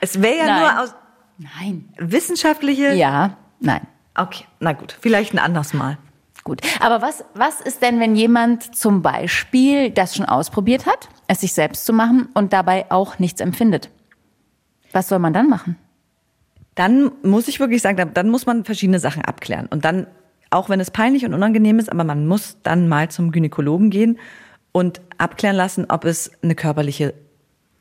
Es 0.00 0.20
wäre 0.20 0.36
ja 0.38 0.46
Nein. 0.46 0.60
nur 0.60 0.82
aus 0.82 0.94
nein. 1.38 1.88
wissenschaftliche. 1.98 2.92
Ja, 2.94 3.36
nein. 3.60 3.86
Okay, 4.14 4.44
na 4.60 4.72
gut, 4.72 4.96
vielleicht 5.00 5.34
ein 5.34 5.38
anderes 5.38 5.74
Mal. 5.74 5.98
Gut. 6.42 6.60
Aber 6.80 7.02
was, 7.02 7.24
was 7.34 7.60
ist 7.60 7.82
denn, 7.82 7.98
wenn 8.00 8.14
jemand 8.16 8.74
zum 8.76 9.02
Beispiel 9.02 9.90
das 9.90 10.14
schon 10.14 10.26
ausprobiert 10.26 10.86
hat, 10.86 11.08
es 11.26 11.40
sich 11.40 11.52
selbst 11.52 11.84
zu 11.84 11.92
machen 11.92 12.28
und 12.34 12.52
dabei 12.52 12.90
auch 12.90 13.18
nichts 13.18 13.40
empfindet? 13.40 13.90
Was 14.92 15.08
soll 15.08 15.18
man 15.18 15.32
dann 15.32 15.48
machen? 15.48 15.76
Dann 16.76 17.10
muss 17.22 17.48
ich 17.48 17.58
wirklich 17.58 17.82
sagen, 17.82 17.96
dann- 17.96 18.14
dann 18.14 18.28
muss 18.30 18.46
man 18.46 18.64
verschiedene 18.64 19.00
Sachen 19.00 19.24
abklären. 19.24 19.66
Und 19.66 19.84
dann, 19.84 20.06
auch 20.50 20.68
wenn 20.68 20.78
es 20.78 20.90
peinlich 20.90 21.24
und 21.24 21.34
unangenehm 21.34 21.78
ist, 21.78 21.90
aber 21.90 22.04
man 22.04 22.26
muss 22.26 22.58
dann 22.62 22.88
mal 22.88 23.10
zum 23.10 23.32
Gynäkologen 23.32 23.90
gehen 23.90 24.18
und 24.72 25.00
abklären 25.18 25.56
lassen, 25.56 25.86
ob 25.88 26.04
es 26.04 26.30
eine 26.42 26.54
körperliche 26.54 27.14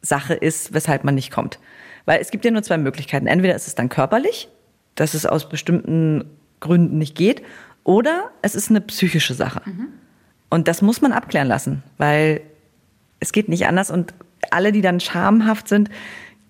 Sache 0.01 0.33
ist, 0.33 0.73
weshalb 0.73 1.03
man 1.03 1.15
nicht 1.15 1.31
kommt. 1.31 1.59
Weil 2.05 2.19
es 2.21 2.31
gibt 2.31 2.45
ja 2.45 2.51
nur 2.51 2.63
zwei 2.63 2.77
Möglichkeiten. 2.77 3.27
Entweder 3.27 3.55
ist 3.55 3.67
es 3.67 3.75
dann 3.75 3.89
körperlich, 3.89 4.47
dass 4.95 5.13
es 5.13 5.25
aus 5.25 5.49
bestimmten 5.49 6.25
Gründen 6.59 6.97
nicht 6.97 7.15
geht, 7.15 7.43
oder 7.83 8.31
es 8.41 8.55
ist 8.55 8.69
eine 8.69 8.81
psychische 8.81 9.35
Sache. 9.35 9.61
Und 10.49 10.67
das 10.67 10.81
muss 10.81 11.01
man 11.01 11.11
abklären 11.11 11.47
lassen, 11.47 11.83
weil 11.97 12.41
es 13.19 13.31
geht 13.31 13.49
nicht 13.49 13.67
anders. 13.67 13.91
Und 13.91 14.13
alle, 14.51 14.71
die 14.71 14.81
dann 14.81 14.99
schamhaft 14.99 15.67
sind, 15.67 15.89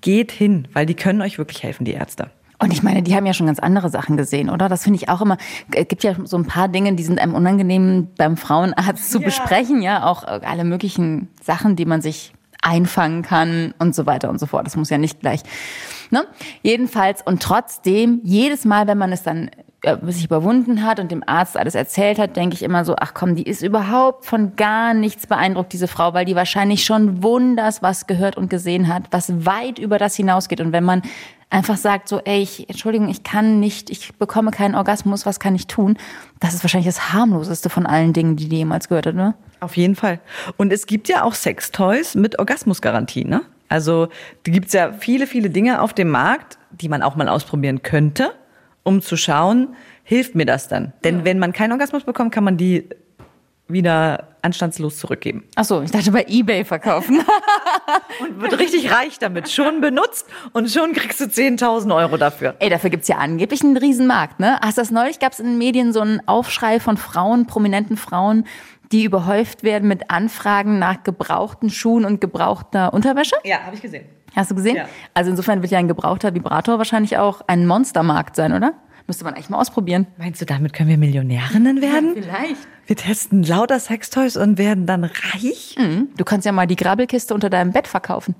geht 0.02 0.32
hin, 0.32 0.68
weil 0.74 0.86
die 0.86 0.94
können 0.94 1.22
euch 1.22 1.38
wirklich 1.38 1.64
helfen, 1.64 1.86
die 1.86 1.94
Ärzte. 1.94 2.30
Und 2.58 2.72
ich 2.72 2.84
meine, 2.84 3.04
die 3.04 3.16
haben 3.16 3.26
ja 3.26 3.34
schon 3.34 3.48
ganz 3.48 3.60
andere 3.60 3.90
Sachen 3.90 4.16
gesehen, 4.16 4.50
oder? 4.50 4.70
Das 4.70 4.84
finde 4.84 4.98
ich 4.98 5.10
auch 5.10 5.22
immer. 5.22 5.38
Es 5.74 5.88
gibt 5.88 6.04
ja 6.04 6.16
so 6.24 6.38
ein 6.38 6.46
paar 6.46 6.70
Dinge, 6.70 6.94
die 6.94 7.04
sind 7.04 7.20
einem 7.20 7.36
unangenehm 7.36 8.08
beim 8.18 8.38
Frauenarzt 8.38 9.12
zu 9.12 9.20
besprechen, 9.20 9.82
ja. 9.82 10.06
Auch 10.06 10.24
äh, 10.24 10.40
alle 10.46 10.64
möglichen 10.64 11.28
Sachen, 11.42 11.76
die 11.76 11.86
man 11.86 12.02
sich 12.02 12.34
einfangen 12.62 13.24
kann 13.24 13.74
und 13.78 13.94
so 13.94 14.06
weiter 14.06 14.30
und 14.30 14.40
so 14.40 14.46
fort. 14.46 14.66
Das 14.66 14.78
muss 14.78 14.90
ja 14.90 14.98
nicht 14.98 15.20
gleich. 15.20 15.42
Ne? 16.12 16.26
Jedenfalls 16.62 17.22
und 17.22 17.42
trotzdem, 17.42 18.22
jedes 18.24 18.66
Mal, 18.66 18.88
wenn 18.88 18.98
man 18.98 19.12
es 19.12 19.24
dann 19.24 19.50
äh, 19.86 19.98
sich 20.12 20.26
überwunden 20.26 20.84
hat 20.84 21.00
und 21.00 21.12
dem 21.12 21.24
Arzt 21.28 21.58
alles 21.58 21.76
erzählt 21.76 22.18
hat, 22.18 22.36
denke 22.36 22.56
ich 22.56 22.64
immer 22.64 22.84
so, 22.86 22.96
ach 22.98 23.14
komm, 23.14 23.36
die 23.36 23.44
ist 23.44 23.62
überhaupt 23.62 24.26
von 24.26 24.56
gar 24.56 24.96
nichts 24.96 25.28
beeindruckt, 25.28 25.74
diese 25.74 25.88
Frau, 25.88 26.14
weil 26.14 26.26
die 26.26 26.36
wahrscheinlich 26.36 26.84
schon 26.84 27.22
wunders 27.22 27.84
was 27.84 28.08
gehört 28.08 28.36
und 28.36 28.50
gesehen 28.50 28.88
hat, 28.88 29.04
was 29.12 29.46
weit 29.46 29.78
über 29.78 30.00
das 30.00 30.16
hinausgeht. 30.16 30.60
Und 30.60 30.72
wenn 30.72 30.84
man 30.84 31.04
einfach 31.52 31.78
sagt 31.78 32.10
so, 32.10 32.20
ey, 32.20 32.42
ich, 32.42 32.68
Entschuldigung, 32.68 33.10
ich 33.10 33.24
kann 33.24 33.60
nicht, 33.60 33.92
ich 33.92 34.16
bekomme 34.16 34.50
keinen 34.52 34.74
Orgasmus, 34.74 35.26
was 35.26 35.40
kann 35.40 35.54
ich 35.54 35.68
tun? 35.68 35.98
Das 36.40 36.54
ist 36.54 36.64
wahrscheinlich 36.64 36.88
das 36.88 37.14
harmloseste 37.14 37.70
von 37.70 37.86
allen 37.86 38.14
Dingen, 38.14 38.36
die 38.36 38.50
die 38.50 38.58
jemals 38.58 38.90
gehört 38.90 39.06
hat, 39.06 39.16
ne? 39.16 39.36
Auf 39.60 39.78
jeden 39.78 39.96
Fall. 39.96 40.20
Und 40.58 40.74
es 40.74 40.88
gibt 40.88 41.08
ja 41.08 41.24
auch 41.24 41.34
Sextoys 41.34 42.16
mit 42.16 42.40
Orgasmusgarantie, 42.40 43.26
ne? 43.26 43.42
Also 43.76 44.08
da 44.44 44.52
gibt's 44.54 44.72
ja 44.72 44.94
viele, 44.94 45.28
viele 45.28 45.50
Dinge 45.50 45.82
auf 45.82 45.92
dem 45.92 46.10
Markt, 46.10 46.58
die 46.72 46.88
man 46.88 47.04
auch 47.04 47.18
mal 47.18 47.28
ausprobieren 47.28 47.82
könnte, 47.82 48.32
um 48.84 49.02
zu 49.02 49.18
schauen, 49.18 49.76
hilft 50.06 50.34
mir 50.34 50.46
das 50.46 50.70
dann? 50.70 50.94
Denn 51.04 51.26
wenn 51.26 51.40
man 51.40 51.52
keinen 51.52 51.74
Orgasmus 51.74 52.06
bekommt, 52.06 52.32
kann 52.32 52.46
man 52.46 52.56
die 52.56 52.88
wieder 53.68 54.30
anstandslos 54.44 54.98
zurückgeben. 54.98 55.44
Ach 55.56 55.66
so, 55.66 55.82
ich 55.82 55.92
dachte 55.92 56.12
bei 56.12 56.24
eBay 56.30 56.64
verkaufen. 56.64 57.20
Und 58.22 58.40
wird 58.40 58.58
richtig 58.60 58.92
reich 58.92 59.20
damit. 59.20 59.50
Schon 59.50 59.82
benutzt 59.82 60.28
und 60.54 60.70
schon 60.70 60.94
kriegst 60.94 61.20
du 61.20 61.26
10.000 61.26 61.94
Euro 61.94 62.18
dafür. 62.18 62.56
Ey, 62.60 62.70
dafür 62.70 62.90
gibt's 62.90 63.08
ja 63.08 63.18
angeblich 63.18 63.62
einen 63.64 63.76
Riesenmarkt, 63.76 64.40
ne? 64.40 64.60
Hast 64.62 64.78
du 64.78 64.82
das 64.82 64.92
neulich? 64.92 65.20
Gab's 65.20 65.40
in 65.40 65.48
den 65.48 65.58
Medien 65.58 65.92
so 65.92 66.00
einen 66.02 66.26
Aufschrei 66.28 66.80
von 66.80 66.98
Frauen, 66.98 67.48
prominenten 67.48 67.98
Frauen, 67.98 68.46
die 68.92 69.04
überhäuft 69.04 69.64
werden 69.64 69.88
mit 69.88 70.10
Anfragen 70.10 70.80
nach 70.80 71.04
gebrauchten 71.04 71.70
Schuhen 71.70 72.06
und 72.06 72.22
gebrauchter 72.22 72.94
Unterwäsche? 72.94 73.36
Ja, 73.44 73.60
habe 73.66 73.76
ich 73.76 73.82
gesehen. 73.82 74.06
Hast 74.36 74.52
du 74.52 74.56
gesehen? 74.56 74.76
Ja. 74.76 74.90
Also 75.14 75.32
insofern 75.32 75.62
wird 75.62 75.72
ja 75.72 75.80
ein 75.80 75.88
gebrauchter 75.88 76.34
Vibrator 76.34 76.78
wahrscheinlich 76.78 77.18
auch 77.18 77.42
ein 77.48 77.66
Monstermarkt 77.66 78.36
sein, 78.36 78.54
oder? 78.54 78.74
Müsste 79.08 79.24
man 79.24 79.36
eigentlich 79.36 79.50
mal 79.50 79.60
ausprobieren. 79.60 80.08
Meinst 80.18 80.42
du, 80.42 80.46
damit 80.46 80.74
können 80.74 80.90
wir 80.90 80.98
Millionärinnen 80.98 81.82
werden? 81.82 82.16
Vielleicht. 82.16 82.68
Wir 82.88 82.96
testen 82.96 83.44
lauter 83.44 83.80
Sextoys 83.80 84.36
und 84.36 84.58
werden 84.58 84.88
dann 84.88 85.04
reich? 85.04 85.78
Du 86.18 86.24
kannst 86.26 86.46
ja 86.46 86.52
mal 86.52 86.66
die 86.66 86.76
Grabbelkiste 86.76 87.34
unter 87.34 87.50
deinem 87.52 87.72
Bett 87.72 87.88
verkaufen. 87.88 88.36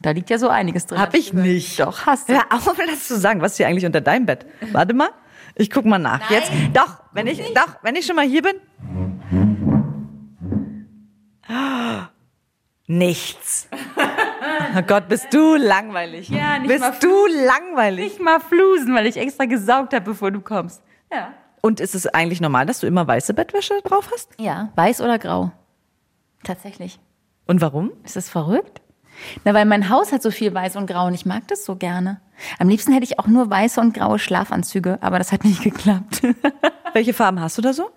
Da 0.00 0.10
liegt 0.10 0.30
ja 0.30 0.38
so 0.38 0.48
einiges 0.48 0.86
drin. 0.86 1.00
Hab 1.00 1.14
ich 1.14 1.32
nicht. 1.32 1.80
Doch, 1.80 2.06
hast 2.06 2.28
du. 2.28 2.34
Hör 2.34 2.44
auf, 2.50 2.70
das 2.86 3.08
zu 3.08 3.18
sagen. 3.18 3.40
Was 3.40 3.52
ist 3.52 3.56
hier 3.56 3.66
eigentlich 3.66 3.86
unter 3.86 4.00
deinem 4.00 4.26
Bett? 4.26 4.46
Warte 4.72 4.94
mal. 4.94 5.08
Ich 5.56 5.70
guck 5.70 5.86
mal 5.86 5.98
nach. 5.98 6.30
Jetzt. 6.30 6.52
Doch, 6.74 7.00
wenn 7.12 7.26
ich, 7.26 7.38
doch, 7.54 7.82
wenn 7.82 7.96
ich 7.96 8.04
schon 8.06 8.14
mal 8.14 8.26
hier 8.26 8.42
bin. 8.42 8.56
Nichts. 12.86 13.68
Oh 14.76 14.82
Gott, 14.82 15.08
bist 15.08 15.32
du 15.32 15.56
langweilig. 15.56 16.28
Ja, 16.28 16.58
nicht 16.58 16.68
bist 16.68 16.80
mal 16.80 16.94
du 17.00 17.26
langweilig. 17.26 18.04
Nicht 18.04 18.20
mal 18.20 18.40
flusen, 18.40 18.94
weil 18.94 19.06
ich 19.06 19.16
extra 19.16 19.46
gesaugt 19.46 19.92
habe, 19.92 20.04
bevor 20.04 20.30
du 20.30 20.40
kommst. 20.40 20.82
Ja. 21.12 21.32
Und 21.62 21.80
ist 21.80 21.94
es 21.94 22.06
eigentlich 22.06 22.40
normal, 22.40 22.66
dass 22.66 22.80
du 22.80 22.86
immer 22.86 23.06
weiße 23.06 23.34
Bettwäsche 23.34 23.74
drauf 23.82 24.10
hast? 24.12 24.30
Ja, 24.38 24.70
weiß 24.76 25.00
oder 25.00 25.18
grau? 25.18 25.50
Tatsächlich. 26.44 27.00
Und 27.46 27.60
warum? 27.60 27.90
Ist 28.04 28.14
das 28.16 28.28
verrückt? 28.28 28.80
Na, 29.44 29.54
weil 29.54 29.64
mein 29.64 29.88
Haus 29.88 30.12
hat 30.12 30.22
so 30.22 30.30
viel 30.30 30.52
weiß 30.54 30.76
und 30.76 30.86
grau 30.86 31.06
und 31.06 31.14
ich 31.14 31.26
mag 31.26 31.48
das 31.48 31.64
so 31.64 31.74
gerne. 31.76 32.20
Am 32.58 32.68
liebsten 32.68 32.92
hätte 32.92 33.04
ich 33.04 33.18
auch 33.18 33.26
nur 33.26 33.50
weiße 33.50 33.80
und 33.80 33.94
graue 33.94 34.18
Schlafanzüge, 34.18 34.98
aber 35.00 35.18
das 35.18 35.32
hat 35.32 35.44
nicht 35.44 35.62
geklappt. 35.64 36.22
Welche 36.92 37.14
Farben 37.14 37.40
hast 37.40 37.58
du 37.58 37.62
da 37.62 37.72
so? 37.72 37.90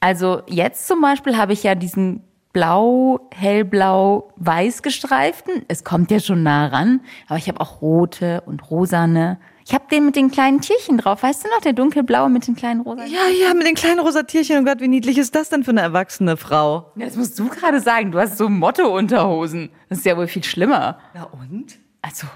Also 0.00 0.42
jetzt 0.46 0.86
zum 0.86 1.00
Beispiel 1.00 1.36
habe 1.36 1.52
ich 1.52 1.62
ja 1.62 1.74
diesen 1.74 2.24
blau, 2.52 3.28
hellblau, 3.32 4.32
weiß 4.36 4.82
gestreiften. 4.82 5.64
Es 5.68 5.84
kommt 5.84 6.10
ja 6.10 6.20
schon 6.20 6.42
nah 6.42 6.66
ran, 6.66 7.00
aber 7.28 7.38
ich 7.38 7.48
habe 7.48 7.60
auch 7.60 7.80
rote 7.80 8.42
und 8.42 8.70
rosane. 8.70 9.38
Ich 9.64 9.74
habe 9.74 9.84
den 9.90 10.06
mit 10.06 10.16
den 10.16 10.32
kleinen 10.32 10.60
Tierchen 10.60 10.98
drauf, 10.98 11.22
weißt 11.22 11.44
du 11.44 11.48
noch, 11.48 11.60
der 11.60 11.74
dunkelblaue 11.74 12.28
mit 12.28 12.46
den 12.48 12.56
kleinen 12.56 12.80
rosa. 12.80 13.04
Ja, 13.04 13.28
ja, 13.28 13.54
mit 13.54 13.66
den 13.66 13.76
kleinen 13.76 14.00
rosa 14.00 14.24
Tierchen. 14.24 14.58
Oh 14.58 14.64
Gott, 14.64 14.80
wie 14.80 14.88
niedlich 14.88 15.16
ist 15.16 15.34
das 15.34 15.48
denn 15.48 15.62
für 15.62 15.70
eine 15.70 15.82
erwachsene 15.82 16.36
Frau? 16.36 16.90
Das 16.96 17.14
musst 17.14 17.38
du 17.38 17.48
gerade 17.48 17.80
sagen, 17.80 18.10
du 18.10 18.18
hast 18.18 18.36
so 18.36 18.48
Motto-Unterhosen. 18.48 19.70
Das 19.88 19.98
ist 19.98 20.04
ja 20.06 20.16
wohl 20.16 20.26
viel 20.26 20.42
schlimmer. 20.42 20.98
Na 21.14 21.24
und? 21.24 21.78
Also, 22.02 22.26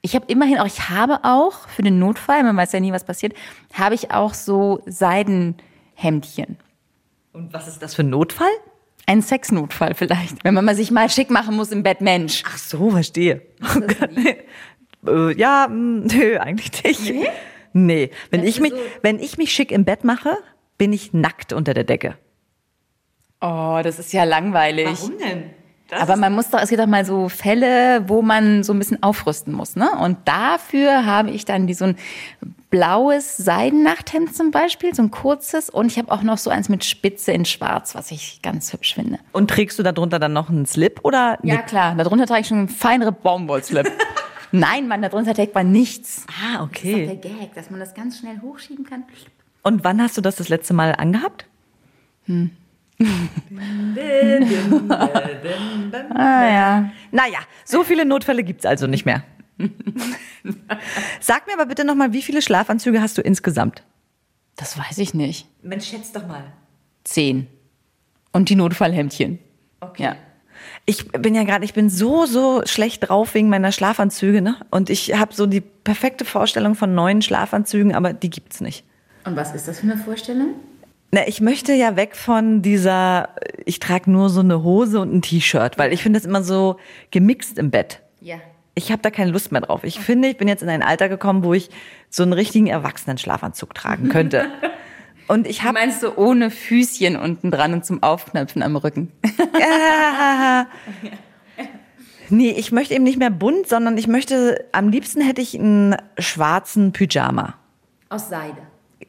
ich 0.00 0.16
habe 0.16 0.26
immerhin 0.28 0.58
auch, 0.58 0.66
ich 0.66 0.90
habe 0.90 1.20
auch 1.22 1.68
für 1.68 1.82
den 1.82 1.98
Notfall, 1.98 2.42
man 2.42 2.56
weiß 2.56 2.72
ja 2.72 2.80
nie, 2.80 2.92
was 2.92 3.04
passiert, 3.04 3.34
habe 3.72 3.94
ich 3.94 4.10
auch 4.10 4.34
so 4.34 4.82
Seidenhemdchen. 4.86 6.56
Und 7.32 7.52
was 7.52 7.68
ist 7.68 7.82
das 7.82 7.94
für 7.94 8.02
ein 8.02 8.10
Notfall? 8.10 8.50
Ein 9.06 9.20
Sexnotfall 9.22 9.94
vielleicht, 9.94 10.42
wenn 10.44 10.54
man 10.54 10.64
mal 10.64 10.74
sich 10.74 10.90
mal 10.90 11.10
schick 11.10 11.30
machen 11.30 11.56
muss 11.56 11.70
im 11.72 11.82
Bett, 11.82 12.00
Mensch. 12.00 12.42
Ach 12.46 12.56
so, 12.56 12.90
verstehe. 12.90 13.42
Oh 13.62 13.80
Gott. 13.80 14.10
Äh, 15.06 15.38
ja, 15.38 15.68
mm, 15.68 16.06
nö, 16.06 16.38
eigentlich 16.38 16.82
nicht. 16.84 17.10
Nee? 17.12 17.26
Nee. 17.74 18.10
Wenn 18.30 18.40
Das 18.40 18.48
ich 18.50 18.60
mich, 18.60 18.70
so- 18.72 18.78
wenn 19.02 19.18
ich 19.18 19.36
mich 19.36 19.52
schick 19.52 19.70
im 19.72 19.84
Bett 19.84 20.04
mache, 20.04 20.36
bin 20.78 20.92
ich 20.92 21.12
nackt 21.12 21.52
unter 21.52 21.74
der 21.74 21.84
Decke. 21.84 22.16
Oh, 23.40 23.80
das 23.82 23.98
ist 23.98 24.12
ja 24.12 24.24
langweilig. 24.24 24.98
denn? 25.20 25.50
Aber 25.90 26.16
man 26.16 26.32
muss 26.32 26.48
doch, 26.48 26.60
es 26.60 26.70
gibt 26.70 26.80
doch 26.80 26.86
mal 26.86 27.04
so 27.04 27.28
Fälle, 27.28 28.08
wo 28.08 28.22
man 28.22 28.62
so 28.62 28.72
ein 28.72 28.78
bisschen 28.78 29.02
aufrüsten 29.02 29.52
muss, 29.52 29.76
ne? 29.76 29.90
Und 30.00 30.16
dafür 30.24 31.04
habe 31.04 31.30
ich 31.30 31.44
dann 31.44 31.66
die, 31.66 31.74
so 31.74 31.84
ein 31.84 31.96
blaues 32.74 33.36
Seidennachthemd 33.36 34.34
zum 34.34 34.50
Beispiel, 34.50 34.92
so 34.96 35.02
ein 35.02 35.12
kurzes. 35.12 35.70
Und 35.70 35.86
ich 35.86 35.96
habe 35.96 36.10
auch 36.10 36.22
noch 36.22 36.38
so 36.38 36.50
eins 36.50 36.68
mit 36.68 36.84
Spitze 36.84 37.30
in 37.30 37.44
Schwarz, 37.44 37.94
was 37.94 38.10
ich 38.10 38.40
ganz 38.42 38.72
hübsch 38.72 38.94
finde. 38.94 39.20
Und 39.30 39.48
trägst 39.48 39.78
du 39.78 39.84
darunter 39.84 40.18
dann 40.18 40.32
noch 40.32 40.50
einen 40.50 40.66
Slip 40.66 40.98
oder? 41.04 41.38
Ja, 41.44 41.58
klar. 41.58 41.94
Darunter 41.94 42.26
trage 42.26 42.40
ich 42.40 42.48
schon 42.48 42.58
einen 42.58 42.68
feinere 42.68 43.12
Baumwollslip. 43.12 43.92
Nein, 44.50 44.88
Mann, 44.88 45.02
darunter 45.02 45.34
trägt 45.34 45.54
man 45.54 45.70
nichts. 45.70 46.26
Ah, 46.28 46.66
Das 46.68 46.82
ist 46.82 46.84
doch 46.84 46.90
der 46.92 47.12
okay. 47.12 47.18
Gag, 47.22 47.54
dass 47.54 47.70
man 47.70 47.78
das 47.78 47.94
ganz 47.94 48.18
schnell 48.18 48.40
hochschieben 48.42 48.84
kann. 48.84 49.04
Und 49.62 49.84
wann 49.84 50.02
hast 50.02 50.16
du 50.16 50.20
das 50.20 50.34
das 50.34 50.48
letzte 50.48 50.74
Mal 50.74 50.96
angehabt? 50.96 51.46
Ah, 56.10 56.44
ja. 56.48 56.90
Naja, 57.12 57.38
so 57.64 57.84
viele 57.84 58.04
Notfälle 58.04 58.42
gibt's 58.42 58.66
also 58.66 58.88
nicht 58.88 59.06
mehr. 59.06 59.22
Sag 61.20 61.46
mir 61.46 61.54
aber 61.54 61.66
bitte 61.66 61.84
nochmal, 61.84 62.12
wie 62.12 62.22
viele 62.22 62.42
Schlafanzüge 62.42 63.00
hast 63.00 63.18
du 63.18 63.22
insgesamt? 63.22 63.82
Das 64.56 64.78
weiß 64.78 64.98
ich 64.98 65.14
nicht. 65.14 65.46
Mensch, 65.62 65.88
schätz 65.88 66.12
doch 66.12 66.26
mal. 66.26 66.44
Zehn. 67.04 67.46
Und 68.32 68.48
die 68.48 68.56
Notfallhemdchen. 68.56 69.38
Okay. 69.80 70.02
Ja. 70.02 70.16
Ich 70.86 71.08
bin 71.08 71.34
ja 71.34 71.44
gerade, 71.44 71.64
ich 71.64 71.74
bin 71.74 71.90
so, 71.90 72.26
so 72.26 72.62
schlecht 72.64 73.08
drauf 73.08 73.34
wegen 73.34 73.48
meiner 73.48 73.72
Schlafanzüge, 73.72 74.42
ne? 74.42 74.56
Und 74.70 74.90
ich 74.90 75.14
habe 75.18 75.34
so 75.34 75.46
die 75.46 75.60
perfekte 75.60 76.24
Vorstellung 76.24 76.74
von 76.74 76.94
neuen 76.94 77.22
Schlafanzügen, 77.22 77.94
aber 77.94 78.12
die 78.12 78.30
gibt's 78.30 78.60
nicht. 78.60 78.84
Und 79.24 79.36
was 79.36 79.54
ist 79.54 79.68
das 79.68 79.80
für 79.80 79.90
eine 79.90 79.96
Vorstellung? 79.96 80.54
Na, 81.10 81.26
ich 81.28 81.40
möchte 81.40 81.72
ja 81.72 81.96
weg 81.96 82.16
von 82.16 82.60
dieser, 82.60 83.30
ich 83.64 83.78
trage 83.78 84.10
nur 84.10 84.28
so 84.30 84.40
eine 84.40 84.62
Hose 84.62 85.00
und 85.00 85.14
ein 85.14 85.22
T-Shirt, 85.22 85.78
weil 85.78 85.92
ich 85.92 86.02
finde 86.02 86.18
das 86.18 86.26
immer 86.26 86.42
so 86.42 86.76
gemixt 87.10 87.58
im 87.58 87.70
Bett. 87.70 88.00
Ja. 88.20 88.38
Ich 88.74 88.90
habe 88.90 89.02
da 89.02 89.10
keine 89.10 89.30
Lust 89.30 89.52
mehr 89.52 89.60
drauf. 89.60 89.84
Ich 89.84 90.00
finde, 90.00 90.28
ich 90.28 90.36
bin 90.36 90.48
jetzt 90.48 90.62
in 90.62 90.68
ein 90.68 90.82
Alter 90.82 91.08
gekommen, 91.08 91.44
wo 91.44 91.54
ich 91.54 91.70
so 92.10 92.22
einen 92.22 92.32
richtigen 92.32 92.66
Erwachsenen-Schlafanzug 92.66 93.74
tragen 93.74 94.08
könnte. 94.08 94.46
Und 95.28 95.46
ich 95.46 95.58
Du 95.60 95.64
habe 95.64 95.74
meinst 95.78 96.00
so 96.00 96.16
ohne 96.16 96.50
Füßchen 96.50 97.16
unten 97.16 97.50
dran 97.50 97.72
und 97.72 97.86
zum 97.86 98.02
Aufknöpfen 98.02 98.62
am 98.62 98.76
Rücken. 98.76 99.10
Nee, 102.30 102.50
ich 102.50 102.72
möchte 102.72 102.94
eben 102.94 103.04
nicht 103.04 103.18
mehr 103.18 103.30
bunt, 103.30 103.68
sondern 103.68 103.98
ich 103.98 104.06
möchte, 104.06 104.64
am 104.72 104.88
liebsten 104.88 105.20
hätte 105.20 105.42
ich 105.42 105.58
einen 105.58 105.96
schwarzen 106.18 106.92
Pyjama. 106.92 107.54
Aus 108.08 108.28
Seide. 108.28 108.62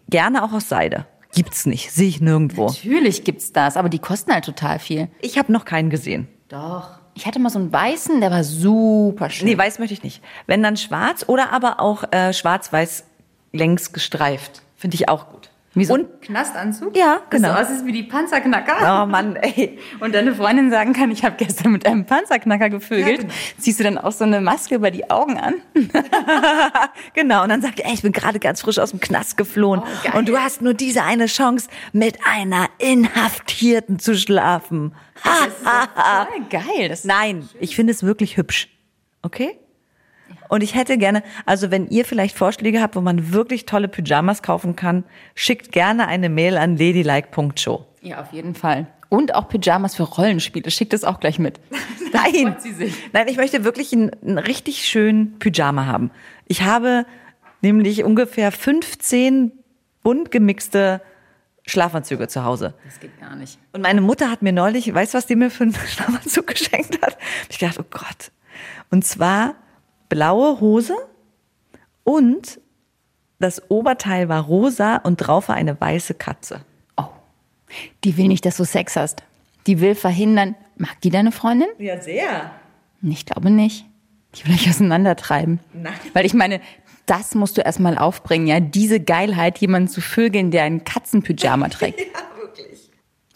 Gerne 0.09 0.43
auch 0.43 0.51
aus 0.51 0.67
Seide. 0.69 1.05
Gibt's 1.33 1.65
nicht, 1.65 1.91
sehe 1.91 2.07
ich 2.07 2.21
nirgendwo. 2.21 2.67
Natürlich 2.67 3.23
gibt's 3.23 3.51
das, 3.51 3.77
aber 3.77 3.89
die 3.89 3.99
kosten 3.99 4.33
halt 4.33 4.45
total 4.45 4.79
viel. 4.79 5.09
Ich 5.21 5.37
habe 5.37 5.51
noch 5.51 5.65
keinen 5.65 5.89
gesehen. 5.89 6.27
Doch. 6.49 6.99
Ich 7.15 7.25
hatte 7.25 7.39
mal 7.39 7.49
so 7.49 7.59
einen 7.59 7.71
weißen, 7.71 8.19
der 8.19 8.29
war 8.29 8.43
super 8.43 9.29
schön. 9.29 9.47
Nee, 9.47 9.57
weiß 9.57 9.79
möchte 9.79 9.93
ich 9.93 10.03
nicht. 10.03 10.21
Wenn 10.47 10.61
dann 10.61 10.75
schwarz 10.75 11.23
oder 11.27 11.51
aber 11.53 11.79
auch 11.79 12.03
äh, 12.11 12.33
schwarz-weiß 12.33 13.05
längs 13.53 13.93
gestreift. 13.93 14.61
Finde 14.75 14.95
ich 14.95 15.07
auch 15.07 15.29
gut. 15.29 15.49
Wie 15.75 15.83
so 15.83 15.93
Und 15.93 16.01
ein 16.01 16.21
Knastanzug? 16.21 16.95
Ja, 16.95 17.19
genau. 17.29 17.49
Das 17.49 17.67
so 17.67 17.73
aussieht 17.73 17.85
wie 17.85 17.91
die 17.91 18.03
Panzerknacker. 18.03 19.03
Oh 19.03 19.05
Mann, 19.05 19.35
ey. 19.35 19.77
Und 19.99 20.15
deine 20.15 20.33
Freundin 20.33 20.69
sagen 20.71 20.93
kann, 20.93 21.11
ich 21.11 21.25
habe 21.25 21.35
gestern 21.37 21.73
mit 21.73 21.85
einem 21.85 22.05
Panzerknacker 22.05 22.69
gevögelt. 22.69 23.27
Ziehst 23.57 23.79
du 23.79 23.83
dann 23.83 23.97
auch 23.97 24.13
so 24.13 24.23
eine 24.23 24.39
Maske 24.39 24.75
über 24.75 24.91
die 24.91 25.09
Augen 25.09 25.37
an? 25.37 25.55
Genau, 27.13 27.43
und 27.43 27.49
dann 27.49 27.61
sagt 27.61 27.79
er, 27.79 27.87
ey, 27.87 27.93
ich 27.93 28.01
bin 28.01 28.11
gerade 28.11 28.39
ganz 28.39 28.61
frisch 28.61 28.77
aus 28.77 28.91
dem 28.91 28.99
Knast 28.99 29.37
geflohen. 29.37 29.81
Oh, 30.13 30.17
und 30.17 30.27
du 30.27 30.37
hast 30.37 30.61
nur 30.61 30.73
diese 30.73 31.03
eine 31.03 31.27
Chance, 31.27 31.69
mit 31.93 32.17
einer 32.29 32.67
Inhaftierten 32.77 33.99
zu 33.99 34.15
schlafen. 34.17 34.93
Ha, 35.23 35.47
ha. 35.63 36.25
Voll 36.25 36.45
geil. 36.49 36.89
Das 36.89 37.03
Nein, 37.03 37.47
ich 37.59 37.75
finde 37.75 37.91
es 37.91 38.03
wirklich 38.03 38.37
hübsch. 38.37 38.69
Okay? 39.21 39.57
Und 40.49 40.61
ich 40.61 40.75
hätte 40.75 40.97
gerne, 40.97 41.23
also 41.45 41.71
wenn 41.71 41.87
ihr 41.87 42.05
vielleicht 42.05 42.37
Vorschläge 42.37 42.81
habt, 42.81 42.95
wo 42.95 43.01
man 43.01 43.33
wirklich 43.33 43.65
tolle 43.65 43.87
Pyjamas 43.87 44.43
kaufen 44.43 44.75
kann, 44.75 45.03
schickt 45.33 45.71
gerne 45.71 46.07
eine 46.07 46.29
Mail 46.29 46.57
an 46.57 46.77
ladylike.show. 46.77 47.85
Ja, 48.01 48.21
auf 48.21 48.31
jeden 48.31 48.53
Fall. 48.53 48.87
Und 49.09 49.33
auch 49.33 49.47
Pyjamas 49.47 49.95
für 49.95 50.03
Rollenspiele. 50.03 50.69
Schickt 50.69 50.93
es 50.93 51.03
auch 51.03 51.19
gleich 51.19 51.39
mit. 51.39 51.59
Nein, 52.13 52.55
nein, 53.11 53.27
ich 53.27 53.35
möchte 53.35 53.65
wirklich 53.65 53.91
einen, 53.91 54.09
einen 54.23 54.37
richtig 54.37 54.85
schönen 54.85 55.37
Pyjama 55.37 55.85
haben. 55.85 56.11
Ich 56.47 56.61
habe 56.61 57.05
nämlich 57.61 58.05
ungefähr 58.05 58.53
15 58.53 59.51
bunt 60.01 60.31
gemixte 60.31 61.01
Schlafanzüge 61.65 62.27
zu 62.27 62.43
Hause. 62.43 62.73
Das 62.85 62.99
geht 62.99 63.19
gar 63.19 63.35
nicht. 63.35 63.57
Und 63.73 63.81
meine 63.81 64.01
Mutter 64.01 64.29
hat 64.29 64.41
mir 64.41 64.53
neulich, 64.53 64.93
weißt 64.93 65.13
du, 65.13 65.17
was 65.17 65.25
die 65.25 65.35
mir 65.35 65.49
für 65.49 65.63
einen 65.63 65.73
Schlafanzug 65.87 66.47
geschenkt 66.47 67.01
hat? 67.01 67.17
Ich 67.49 67.59
gedacht, 67.59 67.79
oh 67.79 67.85
Gott. 67.89 68.31
Und 68.91 69.05
zwar 69.05 69.55
blaue 70.09 70.59
Hose 70.59 70.95
und 72.03 72.59
das 73.39 73.69
Oberteil 73.69 74.29
war 74.29 74.43
rosa 74.43 74.97
und 74.97 75.17
drauf 75.17 75.49
war 75.49 75.55
eine 75.55 75.79
weiße 75.79 76.13
Katze. 76.13 76.61
Oh. 76.97 77.05
Die 78.03 78.15
will 78.17 78.27
nicht, 78.27 78.45
dass 78.45 78.57
du 78.57 78.63
Sex 78.63 78.95
hast. 78.95 79.23
Die 79.67 79.81
will 79.81 79.95
verhindern. 79.95 80.55
Mag 80.77 81.01
die 81.01 81.09
deine 81.09 81.31
Freundin? 81.31 81.67
Ja, 81.79 81.99
sehr. 81.99 82.51
Ich 83.01 83.25
glaube 83.25 83.49
nicht. 83.49 83.85
Die 84.35 84.45
will 84.45 84.53
euch 84.53 84.69
auseinandertreiben. 84.69 85.59
Nein. 85.73 85.93
Weil 86.13 86.25
ich 86.25 86.33
meine, 86.33 86.61
das 87.05 87.35
musst 87.35 87.57
du 87.57 87.61
erstmal 87.61 87.97
aufbringen, 87.97 88.47
ja. 88.47 88.59
Diese 88.59 88.99
Geilheit, 88.99 89.57
jemanden 89.59 89.87
zu 89.87 90.01
vögeln, 90.01 90.51
der 90.51 90.63
einen 90.63 90.83
Katzenpyjama 90.83 91.69
trägt. 91.69 91.99
Ja, 91.99 92.05
wirklich. 92.39 92.91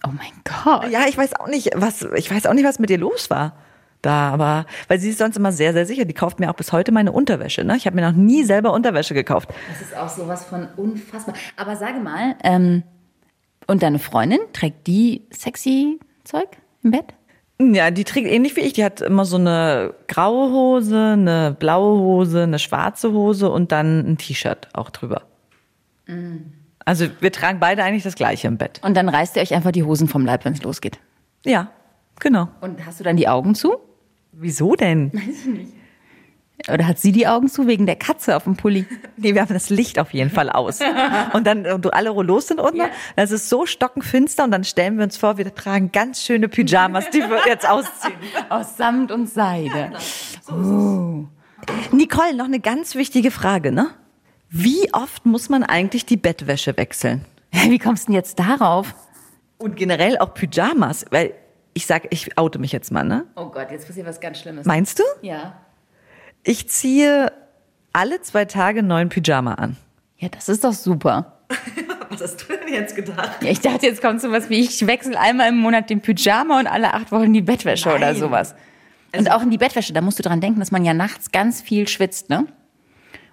Oh 0.06 0.12
mein 0.12 0.32
Gott. 0.44 0.90
Ja, 0.92 1.08
ich 1.08 1.18
weiß 1.18 1.36
auch 1.36 1.48
nicht, 1.48 1.72
was, 1.76 2.02
ich 2.16 2.32
weiß 2.32 2.46
auch 2.46 2.54
nicht, 2.54 2.66
was 2.66 2.80
mit 2.80 2.90
ihr 2.90 2.98
los 2.98 3.30
war. 3.30 3.56
Da, 4.02 4.30
aber, 4.30 4.66
weil 4.88 4.98
sie 4.98 5.10
ist 5.10 5.18
sonst 5.20 5.36
immer 5.36 5.52
sehr, 5.52 5.74
sehr 5.74 5.86
sicher. 5.86 6.06
Die 6.06 6.14
kauft 6.14 6.40
mir 6.40 6.50
auch 6.50 6.56
bis 6.56 6.72
heute 6.72 6.94
meine 6.94 7.12
Unterwäsche, 7.12 7.66
ne? 7.66 7.76
Ich 7.76 7.86
habe 7.86 7.98
mir 7.98 8.10
noch 8.10 8.16
nie 8.16 8.46
selber 8.46 8.72
Unterwäsche 8.72 9.14
gekauft. 9.14 9.50
Das 9.70 9.82
ist 9.82 9.98
auch 9.98 10.08
sowas 10.08 10.46
von 10.46 10.70
unfassbar. 10.78 11.36
Aber 11.58 11.76
sage 11.76 12.00
mal, 12.00 12.36
ähm, 12.44 12.84
und 13.68 13.84
deine 13.84 14.00
Freundin, 14.00 14.40
trägt 14.54 14.88
die 14.88 15.28
sexy 15.32 16.00
Zeug 16.24 16.48
im 16.82 16.92
Bett? 16.92 17.14
Ja, 17.62 17.92
die 17.92 18.06
trägt 18.06 18.28
ähnlich 18.28 18.56
wie 18.56 18.62
ich. 18.62 18.74
Die 18.74 18.86
hat 18.86 19.02
immer 19.02 19.26
so 19.26 19.36
eine 19.36 19.94
graue 20.08 20.52
Hose, 20.52 20.98
eine 21.14 21.56
blaue 21.60 22.00
Hose, 22.00 22.44
eine 22.44 22.60
schwarze 22.60 23.12
Hose 23.12 23.50
und 23.50 23.72
dann 23.72 24.00
ein 24.00 24.18
T-Shirt 24.18 24.70
auch 24.74 24.90
drüber. 24.90 25.24
Also 26.86 27.08
wir 27.20 27.32
tragen 27.32 27.60
beide 27.60 27.84
eigentlich 27.84 28.04
das 28.04 28.16
gleiche 28.16 28.48
im 28.48 28.58
Bett. 28.58 28.80
Und 28.84 28.96
dann 28.96 29.10
reißt 29.10 29.36
ihr 29.36 29.42
euch 29.42 29.54
einfach 29.54 29.72
die 29.72 29.84
Hosen 29.84 30.08
vom 30.08 30.26
Leib, 30.26 30.46
wenn 30.46 30.54
es 30.54 30.64
losgeht. 30.64 31.00
Ja, 31.46 31.72
genau. 32.20 32.48
Und 32.62 32.86
hast 32.86 33.00
du 33.00 33.04
dann 33.04 33.18
die 33.18 33.28
Augen 33.28 33.56
zu? 33.56 33.78
Wieso 34.32 34.76
denn? 34.76 35.12
Oder 36.68 36.88
hat 36.88 37.00
sie 37.00 37.12
die 37.12 37.28
Augen 37.28 37.48
zu 37.48 37.68
wegen 37.68 37.86
der 37.86 37.96
Katze 37.96 38.36
auf 38.36 38.44
dem 38.44 38.58
Pulli? 38.58 38.86
Nee, 39.22 39.34
wir 39.34 39.42
haben 39.42 39.54
das 39.54 39.70
Licht 39.70 40.00
auf 40.00 40.14
jeden 40.14 40.30
Fall 40.30 40.50
aus. 40.50 40.80
Und 41.34 41.46
dann, 41.46 41.66
und 41.66 41.84
du 41.84 41.90
alle 41.90 42.10
Rollos 42.10 42.48
sind 42.48 42.62
unten. 42.62 42.84
Das 43.18 43.32
ist 43.32 43.50
so 43.50 43.66
stockenfinster 43.66 44.46
und 44.46 44.52
dann 44.52 44.64
stellen 44.64 44.96
wir 44.96 45.04
uns 45.04 45.18
vor, 45.18 45.38
wir 45.38 45.54
tragen 45.54 45.92
ganz 45.92 46.24
schöne 46.24 46.48
Pyjamas, 46.48 47.10
die 47.10 47.20
wir 47.20 47.42
jetzt 47.46 47.68
ausziehen. 47.68 48.14
Aus 48.50 48.78
Samt 48.78 49.12
und 49.12 49.30
Seide. 49.30 49.92
Nicole, 51.92 52.34
noch 52.34 52.46
eine 52.46 52.62
ganz 52.62 52.96
wichtige 52.96 53.30
Frage, 53.30 53.74
ne? 53.74 53.90
Wie 54.50 54.94
oft 54.94 55.26
muss 55.26 55.50
man 55.50 55.64
eigentlich 55.64 56.06
die 56.06 56.18
Bettwäsche 56.18 56.78
wechseln? 56.78 57.26
Wie 57.52 57.78
kommst 57.78 58.04
du 58.04 58.12
denn 58.12 58.16
jetzt 58.16 58.40
darauf? 58.40 58.96
Und 59.58 59.76
generell 59.76 60.18
auch 60.18 60.34
Pyjamas, 60.34 61.06
weil 61.12 61.34
ich 61.74 61.86
sag, 61.86 62.08
ich 62.12 62.38
oute 62.38 62.58
mich 62.58 62.72
jetzt 62.72 62.92
mal, 62.92 63.04
ne? 63.04 63.26
Oh 63.36 63.48
Gott, 63.48 63.70
jetzt 63.72 63.86
passiert 63.86 64.08
was 64.08 64.20
ganz 64.22 64.40
Schlimmes. 64.40 64.66
Meinst 64.66 65.00
du? 65.00 65.04
Ja. 65.22 65.58
Ich 66.44 66.70
ziehe 66.70 67.32
alle 67.94 68.22
zwei 68.22 68.46
Tage 68.46 68.80
einen 68.80 68.88
neuen 68.88 69.10
Pyjama 69.10 69.56
an. 69.56 69.78
Ja, 70.18 70.30
das 70.30 70.50
ist 70.50 70.64
doch 70.64 70.74
super. 70.74 71.40
Was 72.10 72.22
hast 72.22 72.42
du 72.42 72.54
denn 72.56 72.74
jetzt 72.74 72.96
gedacht? 72.96 73.42
Ja, 73.42 73.50
ich 73.50 73.60
dachte, 73.60 73.86
jetzt 73.86 74.02
kommt 74.02 74.22
sowas 74.22 74.50
wie, 74.50 74.60
ich 74.60 74.86
wechsle 74.88 75.20
einmal 75.20 75.50
im 75.50 75.58
Monat 75.58 75.90
den 75.90 76.02
Pyjama 76.02 76.60
und 76.60 76.68
alle 76.68 76.94
acht 76.94 77.12
Wochen 77.12 77.34
die 77.34 77.42
Bettwäsche 77.42 77.90
oder 77.90 78.00
Nein. 78.00 78.16
sowas. 78.16 78.56
Und 79.16 79.32
auch 79.32 79.42
in 79.42 79.50
die 79.50 79.58
Bettwäsche, 79.58 79.94
da 79.94 80.02
musst 80.02 80.20
du 80.20 80.24
dran 80.24 80.42
denken, 80.42 80.60
dass 80.60 80.72
man 80.72 80.86
ja 80.86 80.94
nachts 80.94 81.32
ganz 81.32 81.62
viel 81.62 81.88
schwitzt, 81.88 82.30
ne? 82.30 82.46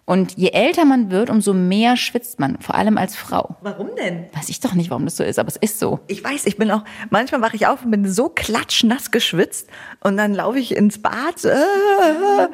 Und 0.08 0.38
je 0.38 0.50
älter 0.50 0.84
man 0.84 1.10
wird, 1.10 1.30
umso 1.30 1.52
mehr 1.52 1.96
schwitzt 1.96 2.38
man, 2.38 2.60
vor 2.60 2.76
allem 2.76 2.96
als 2.96 3.16
Frau. 3.16 3.56
Warum 3.60 3.90
denn? 3.96 4.26
Weiß 4.32 4.48
ich 4.48 4.60
doch 4.60 4.72
nicht, 4.72 4.88
warum 4.88 5.04
das 5.04 5.16
so 5.16 5.25
ist, 5.25 5.40
aber 5.40 5.48
es 5.48 5.56
ist 5.56 5.80
so. 5.80 5.98
Ich 6.06 6.22
weiß, 6.22 6.46
ich 6.46 6.56
bin 6.56 6.70
auch, 6.70 6.84
manchmal 7.10 7.40
wache 7.40 7.56
ich 7.56 7.66
auf 7.66 7.84
und 7.84 7.90
bin 7.90 8.08
so 8.08 8.28
klatschnass 8.28 9.10
geschwitzt 9.10 9.68
und 10.00 10.16
dann 10.16 10.32
laufe 10.32 10.60
ich 10.60 10.76
ins 10.76 11.02
Bad 11.02 11.44
äh, 11.44 12.46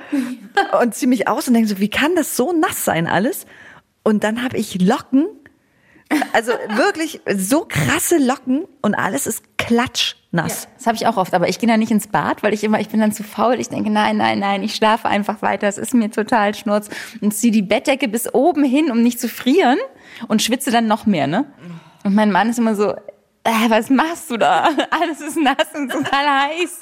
und 0.82 0.94
ziehe 0.94 1.11
mich 1.11 1.28
aus 1.28 1.47
und 1.47 1.52
denke 1.52 1.68
so, 1.68 1.78
wie 1.78 1.90
kann 1.90 2.16
das 2.16 2.38
so 2.38 2.54
nass 2.54 2.87
sein 2.87 3.06
alles? 3.06 3.44
Und 4.02 4.25
dann 4.25 4.42
habe 4.42 4.56
ich 4.56 4.80
Locken, 4.80 5.26
also 6.32 6.52
wirklich 6.75 7.21
so 7.37 7.66
krasse 7.68 8.16
Locken 8.16 8.64
und 8.80 8.94
alles 8.94 9.26
ist 9.26 9.59
klatschnass. 10.33 10.69
Das 10.77 10.87
habe 10.87 10.97
ich 10.97 11.07
auch 11.07 11.17
oft, 11.17 11.35
aber 11.35 11.49
ich 11.49 11.59
gehe 11.59 11.69
da 11.69 11.77
nicht 11.77 11.91
ins 11.91 12.09
Bad, 12.09 12.43
weil 12.43 12.53
ich 12.53 12.65
immer, 12.65 12.81
ich 12.81 12.89
bin 12.89 13.01
dann 13.01 13.12
zu 13.12 13.23
faul. 13.23 13.61
Ich 13.61 13.69
denke, 13.69 13.91
nein, 13.91 14.17
nein, 14.17 14.39
nein, 14.39 14.62
ich 14.62 14.75
schlafe 14.75 15.09
einfach 15.09 15.43
weiter. 15.43 15.69
Es 15.69 15.79
ist 15.79 15.95
mir 15.95 16.11
total 16.11 16.55
schnurz 16.55 16.89
und 17.21 17.33
ziehe 17.33 17.53
die 17.53 17.62
Bettdecke 17.62 18.09
bis 18.09 18.33
oben 18.33 18.65
hin, 18.65 18.91
um 18.91 19.03
nicht 19.03 19.21
zu 19.21 19.29
frieren 19.29 19.79
und 20.29 20.43
schwitze 20.43 20.71
dann 20.71 20.87
noch 20.87 21.07
mehr, 21.07 21.27
ne? 21.27 21.45
Und 22.05 22.15
mein 22.15 22.33
Mann 22.33 22.51
ist 22.51 22.59
immer 22.59 22.75
so, 22.75 22.91
äh, 23.45 23.69
was 23.69 23.91
machst 23.91 24.31
du 24.31 24.37
da? 24.37 24.69
Alles 24.91 25.21
ist 25.21 25.37
nass 25.37 25.69
und 25.75 25.91
total 25.91 26.49
heiß. 26.49 26.81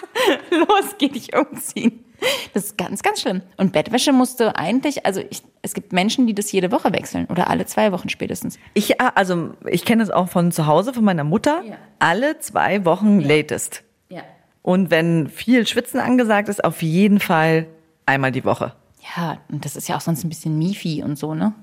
Los, 0.51 0.97
geh 0.99 1.09
dich 1.09 1.35
umziehen. 1.35 2.05
Das 2.53 2.65
ist 2.65 2.79
ganz, 2.79 3.03
ganz 3.03 3.21
schlimm. 3.21 3.43
Und 3.57 3.73
Bettwäsche 3.73 4.13
musste 4.13 4.57
eigentlich, 4.57 5.07
also 5.07 5.23
ich, 5.31 5.43
es 5.63 5.73
gibt 5.73 5.93
Menschen, 5.93 6.27
die 6.27 6.35
das 6.35 6.51
jede 6.51 6.73
Woche 6.73 6.93
wechseln 6.93 7.27
oder 7.27 7.49
alle 7.49 7.67
zwei 7.67 7.93
Wochen 7.93 8.09
spätestens. 8.09 8.59
Ich, 8.75 9.01
ah, 9.01 9.13
also 9.15 9.55
ich 9.67 9.85
kenne 9.85 10.03
es 10.03 10.11
auch 10.11 10.29
von 10.29 10.51
zu 10.51 10.67
Hause, 10.67 10.93
von 10.93 11.05
meiner 11.05 11.25
Mutter. 11.25 11.63
Ja. 11.65 11.77
Alle 11.99 12.39
zwei 12.41 12.85
Wochen 12.85 13.21
latest. 13.21 13.85
Ja. 14.09 14.23
Und 14.63 14.91
wenn 14.91 15.29
viel 15.29 15.67
Schwitzen 15.67 16.01
angesagt 16.01 16.49
ist, 16.49 16.65
auf 16.65 16.83
jeden 16.83 17.21
Fall 17.21 17.67
einmal 18.07 18.33
die 18.33 18.45
Woche. 18.45 18.75
Ja, 19.17 19.39
und 19.51 19.65
das 19.65 19.77
ist 19.77 19.89
ja 19.89 19.97
auch 19.97 20.01
sonst 20.01 20.25
ein 20.25 20.29
bisschen 20.29 20.59
Mifi 20.59 21.03
und 21.03 21.17
so, 21.17 21.35
ne? 21.35 21.55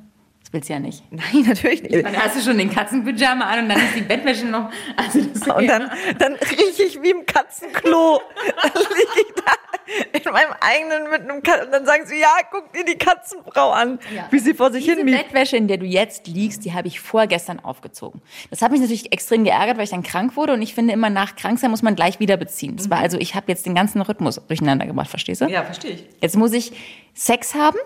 Das 0.47 0.53
willst 0.53 0.69
du 0.69 0.73
ja 0.73 0.79
nicht. 0.79 1.03
Nein, 1.11 1.43
natürlich 1.45 1.83
nicht. 1.83 2.05
Dann 2.05 2.15
hast 2.15 2.37
du 2.37 2.41
schon 2.41 2.57
den 2.57 2.71
Katzenpyjama 2.71 3.43
an 3.45 3.63
und 3.63 3.69
dann 3.69 3.79
ist 3.79 3.95
die 3.97 4.01
Bettwäsche 4.01 4.45
noch. 4.45 4.69
Also 4.95 5.19
Und 5.19 5.67
dann, 5.67 5.91
dann 6.19 6.35
rieche 6.35 6.83
ich 6.83 7.01
wie 7.01 7.09
im 7.09 7.25
Katzenklo. 7.25 8.21
Dann 8.63 8.71
liege 8.73 9.27
ich 9.27 9.33
da 9.35 9.51
in 10.13 10.31
meinem 10.31 10.53
eigenen 10.59 11.09
mit 11.09 11.21
einem 11.21 11.43
Katzen. 11.43 11.65
Und 11.65 11.71
dann 11.71 11.85
sagen 11.85 12.05
sie, 12.05 12.19
ja, 12.19 12.35
guck 12.51 12.71
dir 12.73 12.85
die 12.85 12.97
Katzenfrau 12.97 13.71
an, 13.71 13.99
wie 14.31 14.39
sie 14.39 14.53
vor 14.53 14.71
sich 14.71 14.85
Diese 14.85 14.97
hin 14.97 15.05
mieft. 15.05 15.25
Bettwäsche, 15.25 15.57
in 15.57 15.67
der 15.67 15.77
du 15.77 15.85
jetzt 15.85 16.27
liegst, 16.27 16.65
die 16.65 16.73
habe 16.73 16.87
ich 16.87 16.99
vorgestern 16.99 17.59
aufgezogen. 17.59 18.21
Das 18.49 18.61
hat 18.61 18.71
mich 18.71 18.81
natürlich 18.81 19.11
extrem 19.11 19.43
geärgert, 19.43 19.77
weil 19.77 19.85
ich 19.85 19.89
dann 19.89 20.03
krank 20.03 20.35
wurde 20.35 20.53
und 20.53 20.61
ich 20.61 20.73
finde 20.73 20.93
immer 20.93 21.09
nach 21.09 21.35
Kranksein 21.35 21.71
muss 21.71 21.81
man 21.81 21.95
gleich 21.95 22.19
wieder 22.19 22.37
beziehen. 22.37 22.75
Das 22.75 22.89
war 22.89 22.99
also, 22.99 23.17
ich 23.17 23.35
habe 23.35 23.45
jetzt 23.47 23.65
den 23.65 23.75
ganzen 23.75 24.01
Rhythmus 24.01 24.41
durcheinander 24.47 24.85
gemacht, 24.85 25.09
verstehst 25.09 25.41
du? 25.41 25.45
Ja, 25.45 25.63
verstehe 25.63 25.91
ich. 25.91 26.05
Jetzt 26.21 26.35
muss 26.35 26.53
ich 26.53 26.73
Sex 27.13 27.55
haben, 27.55 27.77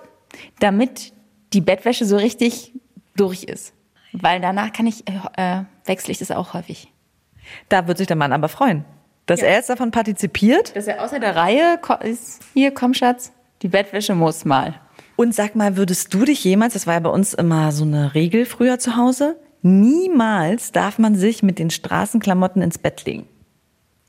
damit 0.60 1.14
die 1.54 1.62
Bettwäsche 1.62 2.06
so 2.06 2.18
richtig 2.18 2.74
durch 3.16 3.44
ist. 3.44 3.74
Weil 4.14 4.42
danach 4.42 4.74
kann 4.74 4.88
ich, 4.88 5.08
äh, 5.08 5.14
äh, 5.38 5.64
wechsle 5.86 6.12
ich 6.12 6.20
das 6.20 6.32
auch 6.32 6.54
häufig. 6.54 6.92
Da 7.70 7.88
wird 7.88 7.98
sich 7.98 8.08
der 8.08 8.16
Mann 8.16 8.34
aber 8.34 8.50
freuen, 8.50 8.86
dass 9.26 9.42
er 9.42 9.54
jetzt 9.54 9.70
davon 9.70 9.92
partizipiert. 9.92 10.76
Dass 10.76 10.88
er 10.88 11.04
außer 11.04 11.20
der 11.20 11.36
Reihe 11.36 11.80
ist, 12.04 12.42
hier, 12.54 12.72
komm 12.72 12.94
Schatz, 12.94 13.32
die 13.62 13.68
Bettwäsche 13.68 14.16
muss 14.16 14.46
mal. 14.46 14.76
Und 15.16 15.36
sag 15.36 15.56
mal, 15.56 15.78
würdest 15.78 16.14
du 16.14 16.26
dich 16.26 16.44
jemals, 16.44 16.74
das 16.74 16.88
war 16.88 16.96
ja 16.96 17.00
bei 17.00 17.10
uns 17.10 17.34
immer 17.34 17.72
so 17.72 17.84
eine 17.84 18.16
Regel 18.16 18.46
früher 18.46 18.80
zu 18.80 18.96
Hause, 18.98 19.40
niemals 19.62 20.72
darf 20.72 20.98
man 20.98 21.16
sich 21.16 21.44
mit 21.44 21.60
den 21.60 21.70
Straßenklamotten 21.70 22.62
ins 22.62 22.78
Bett 22.78 23.06
legen. 23.06 23.28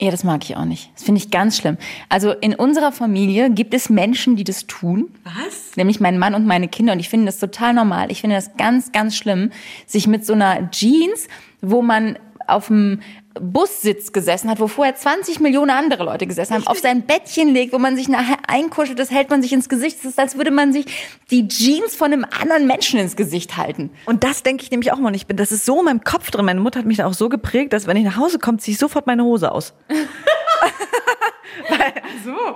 Ja, 0.01 0.11
das 0.11 0.25
mag 0.25 0.43
ich 0.43 0.57
auch 0.57 0.65
nicht. 0.65 0.91
Das 0.95 1.05
finde 1.05 1.21
ich 1.21 1.31
ganz 1.31 1.57
schlimm. 1.57 1.77
Also 2.09 2.33
in 2.33 2.57
unserer 2.57 2.91
Familie 2.91 3.51
gibt 3.51 3.73
es 3.73 3.89
Menschen, 3.89 4.35
die 4.35 4.43
das 4.43 4.67
tun. 4.67 5.11
Was? 5.23 5.77
Nämlich 5.77 6.01
mein 6.01 6.19
Mann 6.19 6.35
und 6.35 6.45
meine 6.45 6.67
Kinder. 6.67 6.95
Und 6.95 6.99
ich 6.99 7.09
finde 7.09 7.27
das 7.27 7.39
total 7.39 7.73
normal. 7.73 8.11
Ich 8.11 8.21
finde 8.21 8.35
das 8.35 8.57
ganz, 8.57 8.91
ganz 8.91 9.15
schlimm, 9.15 9.51
sich 9.87 10.09
mit 10.09 10.27
so 10.27 10.33
einer 10.33 10.71
Jeans, 10.73 11.29
wo 11.61 11.83
man 11.83 12.19
auf 12.49 12.67
dem 12.67 13.01
Bussitz 13.41 14.13
gesessen 14.13 14.51
hat, 14.51 14.61
wo 14.61 14.69
vorher 14.69 14.95
20 14.95 15.41
Millionen 15.41 15.71
andere 15.71 16.05
Leute 16.05 16.27
gesessen 16.27 16.55
haben, 16.55 16.67
auf 16.67 16.79
sein 16.79 17.03
Bettchen 17.03 17.49
legt, 17.49 17.73
wo 17.73 17.79
man 17.79 17.97
sich 17.97 18.09
nachher 18.09 18.39
einkuschelt, 18.47 18.99
das 18.99 19.11
hält 19.11 19.31
man 19.31 19.43
sich 19.43 19.53
ins 19.53 19.69
Gesicht. 19.69 19.99
Das 19.99 20.13
ist, 20.13 20.19
als 20.19 20.37
würde 20.37 20.51
man 20.51 20.73
sich 20.73 20.87
die 21.31 21.49
Jeans 21.49 21.95
von 21.97 22.13
einem 22.13 22.25
anderen 22.25 22.67
Menschen 22.67 23.01
ins 23.01 23.17
Gesicht 23.17 23.57
halten. 23.57 23.91
Und 24.07 24.25
das 24.25 24.43
denke 24.43 24.65
ich 24.65 24.71
nämlich 24.71 24.93
auch 24.93 24.99
mal. 24.99 25.15
Ich 25.15 25.27
bin, 25.27 25.37
das 25.37 25.53
ist 25.53 25.65
so 25.65 25.79
in 25.79 25.87
meinem 25.87 26.05
Kopf 26.05 26.31
drin. 26.31 26.45
Meine 26.45 26.61
Mutter 26.61 26.79
hat 26.81 26.87
mich 26.87 26.99
da 26.99 27.07
auch 27.07 27.15
so 27.15 27.29
geprägt, 27.29 27.73
dass 27.73 27.87
wenn 27.87 27.97
ich 27.97 28.05
nach 28.05 28.17
Hause 28.17 28.39
komme, 28.39 28.59
ziehe 28.59 28.75
ich 28.75 28.79
sofort 28.79 29.07
meine 29.07 29.25
Hose 29.25 29.53
aus. 29.53 29.75
weil, 31.69 31.93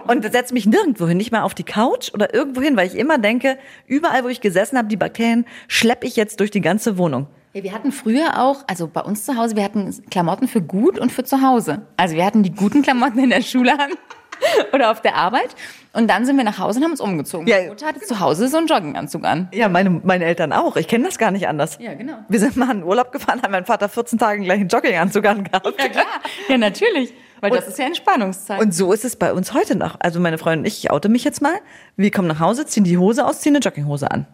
Und 0.07 0.31
setze 0.31 0.55
mich 0.55 0.67
nirgendwo 0.67 1.07
hin, 1.07 1.17
nicht 1.17 1.33
mal 1.33 1.43
auf 1.43 1.55
die 1.55 1.65
Couch 1.65 2.13
oder 2.15 2.35
irgendwo 2.35 2.61
hin, 2.61 2.77
weil 2.77 2.87
ich 2.87 2.95
immer 2.95 3.19
denke, 3.19 3.59
überall, 3.87 4.25
wo 4.25 4.29
ich 4.29 4.41
gesessen 4.41 4.79
habe, 4.79 4.89
die 4.89 4.97
Bakterien 4.97 5.47
schleppe 5.69 6.07
ich 6.07 6.17
jetzt 6.17 6.41
durch 6.41 6.51
die 6.51 6.61
ganze 6.61 6.99
Wohnung. 6.99 7.27
Ja, 7.53 7.63
wir 7.63 7.73
hatten 7.73 7.93
früher 7.93 8.43
auch, 8.43 8.65
also 8.67 8.87
bei 8.87 9.01
uns 9.01 9.25
zu 9.25 9.37
Hause, 9.37 9.57
wir 9.57 9.65
hatten 9.65 9.95
Klamotten 10.11 10.49
für 10.49 10.61
gut 10.61 10.99
und 10.99 11.11
für 11.11 11.25
zu 11.25 11.43
Hause. 11.43 11.83
Also 11.97 12.15
wir 12.15 12.25
hatten 12.25 12.43
die 12.43 12.55
guten 12.55 12.83
Klamotten 12.83 13.19
in 13.19 13.31
der 13.31 13.43
Schule 13.43 13.73
an 13.73 13.91
oder 14.73 14.91
auf 14.91 15.01
der 15.01 15.17
Arbeit 15.17 15.55
und 15.93 16.09
dann 16.09 16.27
sind 16.27 16.37
wir 16.37 16.45
nach 16.45 16.59
Hause 16.59 16.79
und 16.79 16.85
haben 16.85 16.91
uns 16.91 17.01
umgezogen. 17.01 17.47
Ja. 17.47 17.57
Meine 17.57 17.69
Mutter 17.71 17.87
hatte 17.87 18.01
zu 18.01 18.21
Hause 18.21 18.49
so 18.49 18.59
einen 18.59 18.67
Jogginganzug 18.67 19.25
an. 19.25 19.49
Ja, 19.53 19.69
meine, 19.71 19.89
meine 19.89 20.27
Eltern 20.27 20.53
auch. 20.53 20.77
Ich 20.77 20.89
kenne 20.89 21.05
das 21.05 21.17
gar 21.17 21.31
nicht 21.31 21.49
anders. 21.49 21.79
Ja, 21.81 21.95
genau. 21.95 22.19
Wir 22.29 22.39
sind 22.39 22.57
mal 22.57 22.71
in 22.71 22.83
Urlaub 22.83 23.13
gefahren, 23.13 23.41
haben 23.43 23.53
mein 23.53 23.65
Vater 23.65 23.89
14 23.89 24.19
Tage 24.19 24.43
gleich 24.43 24.61
einen 24.61 24.69
Jogginganzug 24.69 25.25
angehabt. 25.25 25.67
Ja, 25.79 25.89
klar. 25.89 26.05
Ja, 26.49 26.59
natürlich. 26.59 27.15
Weil 27.41 27.51
das 27.51 27.69
ist 27.69 27.79
ja 27.79 27.87
Entspannungszeit. 27.87 28.61
Und 28.61 28.75
so 28.75 28.93
ist 28.93 29.05
es 29.05 29.17
bei 29.17 29.33
uns 29.33 29.53
heute 29.55 29.77
noch. 29.77 29.97
Also 30.01 30.21
meine 30.21 30.39
Freundin 30.39 30.61
und 30.61 30.67
ich, 30.67 30.85
ich 30.85 30.91
oute 30.91 31.09
mich 31.09 31.25
jetzt 31.25 31.43
mal. 31.43 31.55
Wir 31.97 32.11
kommen 32.11 32.29
nach 32.29 32.41
Hause, 32.41 32.67
ziehen 32.67 32.85
die 32.85 32.99
Hose 32.99 33.27
aus, 33.27 33.41
ziehen 33.41 33.55
eine 33.55 33.63
Jogginghose 33.63 34.11
an. 34.11 34.27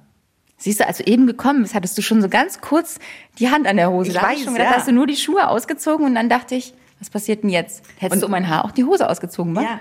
Siehst 0.63 0.79
du, 0.79 0.87
als 0.87 0.99
du 0.99 1.05
eben 1.05 1.27
gekommen 1.27 1.63
bist, 1.63 1.75
hattest 1.75 1.99
du 1.99 2.03
schon 2.03 2.23
so 2.23 2.29
ganz 2.29 2.61
kurz 2.61 3.01
die 3.41 3.51
Hand 3.51 3.67
an 3.67 3.77
der 3.77 3.91
Hose. 3.91 4.11
Ich 4.11 4.15
da 4.15 4.23
weiß, 4.23 4.39
ich 4.39 4.45
schon 4.45 4.55
gedacht, 4.55 4.71
ja. 4.71 4.77
hast 4.77 4.87
du 4.87 4.93
nur 4.93 5.09
die 5.09 5.17
Schuhe 5.17 5.49
ausgezogen 5.49 6.07
und 6.07 6.15
dann 6.15 6.29
dachte 6.29 6.55
ich, 6.55 6.73
was 7.01 7.11
passiert 7.11 7.43
denn 7.43 7.51
jetzt? 7.51 7.85
Hättest 7.99 8.23
du 8.23 8.27
um 8.27 8.31
mein 8.31 8.49
Haar 8.49 8.65
auch 8.65 8.71
die 8.71 8.85
Hose 8.85 9.11
ausgezogen, 9.11 9.57
wa? 9.57 9.81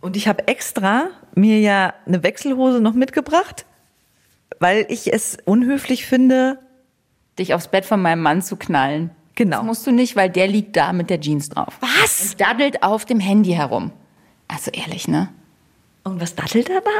Und 0.00 0.16
ich 0.16 0.26
habe 0.26 0.48
extra 0.48 1.08
mir 1.34 1.60
ja 1.60 1.92
eine 2.06 2.22
Wechselhose 2.22 2.80
noch 2.80 2.94
mitgebracht, 2.94 3.66
weil 4.60 4.86
ich 4.88 5.12
es 5.12 5.36
unhöflich 5.44 6.06
finde. 6.06 6.58
Dich 7.38 7.52
aufs 7.52 7.68
Bett 7.68 7.84
von 7.84 8.00
meinem 8.00 8.22
Mann 8.22 8.40
zu 8.40 8.56
knallen. 8.56 9.10
Genau. 9.34 9.58
Das 9.58 9.66
musst 9.66 9.86
du 9.86 9.90
nicht, 9.90 10.16
weil 10.16 10.30
der 10.30 10.48
liegt 10.48 10.74
da 10.74 10.94
mit 10.94 11.10
der 11.10 11.20
Jeans 11.20 11.50
drauf. 11.50 11.76
Was? 11.80 12.30
Und 12.30 12.40
daddelt 12.40 12.82
auf 12.82 13.04
dem 13.04 13.20
Handy 13.20 13.50
herum. 13.50 13.92
Also 14.48 14.70
ehrlich, 14.70 15.06
ne? 15.06 15.28
Und 16.02 16.18
was 16.18 16.34
dattelt 16.34 16.70
er 16.70 16.80
da? 16.80 16.90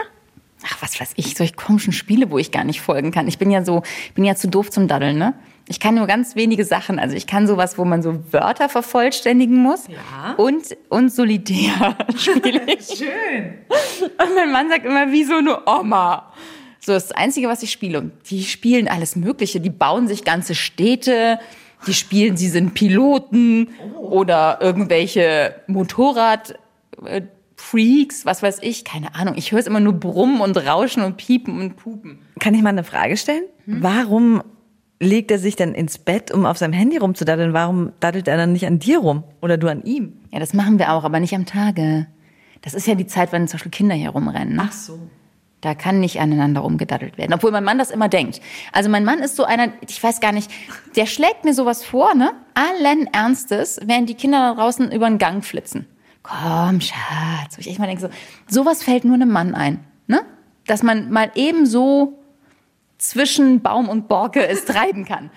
Ach, 0.67 0.81
was 0.81 0.99
weiß 0.99 1.13
ich, 1.17 1.35
solche 1.37 1.55
komischen 1.55 1.93
Spiele, 1.93 2.31
wo 2.31 2.39
ich 2.39 2.51
gar 2.51 2.65
nicht 2.65 2.81
folgen 2.81 3.11
kann. 3.11 3.29
Ich 3.29 3.39
bin 3.39 3.51
ja 3.51 3.65
so, 3.65 3.83
bin 4.15 4.25
ja 4.25 4.35
zu 4.35 4.49
doof 4.49 4.71
zum 4.71 4.89
Daddeln, 4.89 5.19
ne? 5.19 5.35
Ich 5.67 5.81
kann 5.81 5.95
nur 5.95 6.07
ganz 6.07 6.37
wenige 6.37 6.65
Sachen. 6.65 6.99
Also 6.99 7.17
ich 7.17 7.27
kann 7.27 7.47
sowas, 7.47 7.79
wo 7.79 7.85
man 7.85 8.03
so 8.03 8.23
Wörter 8.33 8.69
vervollständigen 8.69 9.57
muss. 9.57 9.89
Ja. 9.89 10.35
Und, 10.37 10.77
und 10.91 11.11
solitär 11.11 11.97
spiele 12.17 12.63
ich. 12.67 12.87
Schön. 12.99 13.55
Und 14.01 14.35
mein 14.35 14.53
Mann 14.53 14.69
sagt 14.69 14.85
immer, 14.85 15.11
wie 15.11 15.25
so 15.25 15.37
eine 15.37 15.67
Oma. 15.67 16.33
So, 16.81 16.93
das 16.93 17.09
das 17.09 17.17
Einzige, 17.17 17.49
was 17.49 17.63
ich 17.63 17.71
spiele. 17.71 17.99
Und 17.99 18.13
die 18.31 18.45
spielen 18.45 18.89
alles 18.89 19.17
Mögliche. 19.17 19.59
Die 19.61 19.71
bauen 19.71 20.07
sich 20.07 20.25
ganze 20.25 20.55
Städte. 20.55 21.39
Die 21.87 21.95
spielen, 21.95 22.37
sie 22.37 22.49
sind 22.49 22.75
Piloten 22.75 23.69
oder 23.99 24.59
irgendwelche 24.61 25.55
Motorrad, 25.67 26.59
äh, 27.05 27.23
Freaks, 27.65 28.27
was 28.27 28.43
weiß 28.43 28.59
ich, 28.61 28.85
keine 28.85 29.15
Ahnung. 29.15 29.35
Ich 29.37 29.51
höre 29.51 29.59
es 29.59 29.67
immer 29.67 29.81
nur 29.81 29.95
brummen 29.95 30.41
und 30.43 30.57
rauschen 30.57 31.03
und 31.03 31.17
piepen 31.17 31.61
und 31.61 31.77
pupen. 31.77 32.19
Kann 32.39 32.55
ich 32.55 32.63
mal 32.63 32.69
eine 32.69 32.85
Frage 32.85 33.17
stellen? 33.17 33.45
Warum 33.67 34.43
legt 35.01 35.31
er 35.31 35.39
sich 35.39 35.57
denn 35.57 35.75
ins 35.75 35.99
Bett, 35.99 36.31
um 36.31 36.45
auf 36.45 36.59
seinem 36.59 36.75
Handy 36.75 36.99
rumzudaddeln? 36.99 37.55
Warum 37.55 37.93
daddelt 38.01 38.29
er 38.29 38.37
dann 38.37 38.53
nicht 38.53 38.67
an 38.67 38.79
dir 38.79 38.99
rum? 38.99 39.25
Oder 39.41 39.57
du 39.57 39.69
an 39.69 39.83
ihm? 39.83 40.13
Ja, 40.31 40.41
das 40.41 40.53
machen 40.53 40.79
wir 40.79 40.93
auch, 40.93 41.05
aber 41.05 41.21
nicht 41.21 41.35
am 41.35 41.47
Tage. 41.47 42.07
Das 42.61 42.75
ist 42.75 42.87
ja 42.87 42.95
die 42.95 43.07
Zeit, 43.07 43.33
wenn 43.33 43.49
zum 43.49 43.57
Beispiel 43.57 43.73
Kinder 43.73 43.95
hier 43.95 44.11
rumrennen. 44.11 44.57
Ne? 44.57 44.69
so. 44.71 44.99
Da 45.63 45.75
kann 45.75 46.01
nicht 46.01 46.21
aneinander 46.21 46.61
rumgedaddelt 46.61 47.17
werden. 47.17 47.33
Obwohl 47.33 47.51
mein 47.51 47.65
Mann 47.65 47.79
das 47.79 47.91
immer 47.91 48.11
denkt. 48.11 48.43
Also 48.73 48.91
mein 48.91 49.07
Mann 49.07 49.21
ist 49.21 49.37
so 49.37 49.45
einer, 49.45 49.69
ich 49.89 50.03
weiß 50.03 50.21
gar 50.21 50.33
nicht, 50.33 50.51
der 50.97 51.07
schlägt 51.07 51.47
mir 51.47 51.55
sowas 51.55 51.83
vor, 51.83 52.15
ne? 52.15 52.33
Allen 52.53 53.07
Ernstes, 53.07 53.81
während 53.83 54.11
die 54.11 54.15
Kinder 54.15 54.51
da 54.51 54.61
draußen 54.61 54.93
über 54.93 55.09
den 55.09 55.17
Gang 55.17 55.43
flitzen. 55.43 55.87
Komm, 56.25 56.81
Schatz. 56.81 57.57
Wo 57.57 57.61
ich 57.61 57.69
echt 57.69 57.79
mal 57.79 57.87
denke, 57.87 58.01
so, 58.01 58.09
sowas 58.49 58.83
fällt 58.83 59.05
nur 59.05 59.15
einem 59.15 59.31
Mann 59.31 59.55
ein, 59.55 59.85
ne? 60.07 60.25
Dass 60.67 60.83
man 60.83 61.11
mal 61.11 61.31
eben 61.35 61.67
so 61.67 62.19
zwischen 62.99 63.61
Baum 63.61 63.89
und 63.89 64.09
Borke 64.09 64.45
es 64.47 64.65
treiben 64.65 65.05
kann. 65.05 65.31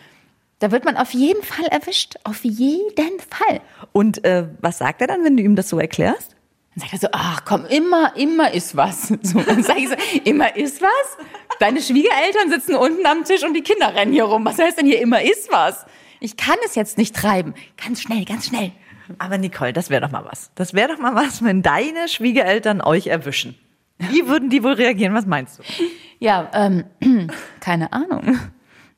Da 0.59 0.71
wird 0.71 0.85
man 0.85 0.97
auf 0.97 1.13
jeden 1.13 1.43
Fall 1.43 1.65
erwischt. 1.65 2.15
Auf 2.23 2.43
jeden 2.43 3.19
Fall. 3.19 3.61
Und 3.91 4.23
äh, 4.23 4.47
was 4.61 4.79
sagt 4.79 5.01
er 5.01 5.07
dann, 5.07 5.23
wenn 5.23 5.37
du 5.37 5.43
ihm 5.43 5.55
das 5.55 5.69
so 5.69 5.77
erklärst? 5.77 6.35
Dann 6.73 6.81
sagt 6.81 6.93
er 6.93 6.99
so, 6.99 7.07
ach 7.11 7.43
komm, 7.43 7.65
immer, 7.65 8.15
immer 8.15 8.53
ist 8.53 8.75
was. 8.75 9.13
So, 9.21 9.41
dann 9.41 9.63
sage 9.63 9.81
ich 9.81 9.89
so, 9.89 9.95
immer 10.23 10.55
ist 10.55 10.81
was? 10.81 11.17
Deine 11.59 11.81
Schwiegereltern 11.81 12.49
sitzen 12.49 12.75
unten 12.75 13.05
am 13.05 13.25
Tisch 13.25 13.43
und 13.43 13.53
die 13.53 13.61
Kinder 13.61 13.93
rennen 13.93 14.13
hier 14.13 14.23
rum. 14.23 14.45
Was 14.45 14.57
heißt 14.57 14.79
denn 14.79 14.85
hier, 14.85 15.01
immer 15.01 15.21
ist 15.21 15.51
was? 15.51 15.85
Ich 16.21 16.37
kann 16.37 16.55
es 16.65 16.75
jetzt 16.75 16.97
nicht 16.97 17.13
treiben. 17.15 17.53
Ganz 17.83 18.01
schnell, 18.01 18.23
ganz 18.23 18.47
schnell. 18.47 18.71
Aber 19.19 19.37
Nicole, 19.37 19.73
das 19.73 19.89
wäre 19.89 20.01
doch 20.01 20.11
mal 20.11 20.25
was. 20.25 20.51
Das 20.55 20.73
wäre 20.73 20.89
doch 20.89 20.99
mal 20.99 21.15
was, 21.15 21.43
wenn 21.43 21.61
deine 21.61 22.07
Schwiegereltern 22.07 22.81
euch 22.81 23.07
erwischen. 23.07 23.57
Wie 23.97 24.27
würden 24.27 24.49
die 24.49 24.63
wohl 24.63 24.73
reagieren? 24.73 25.13
Was 25.13 25.25
meinst 25.25 25.59
du? 25.59 25.63
Ja, 26.19 26.49
ähm, 26.53 26.85
keine 27.59 27.93
Ahnung. 27.93 28.39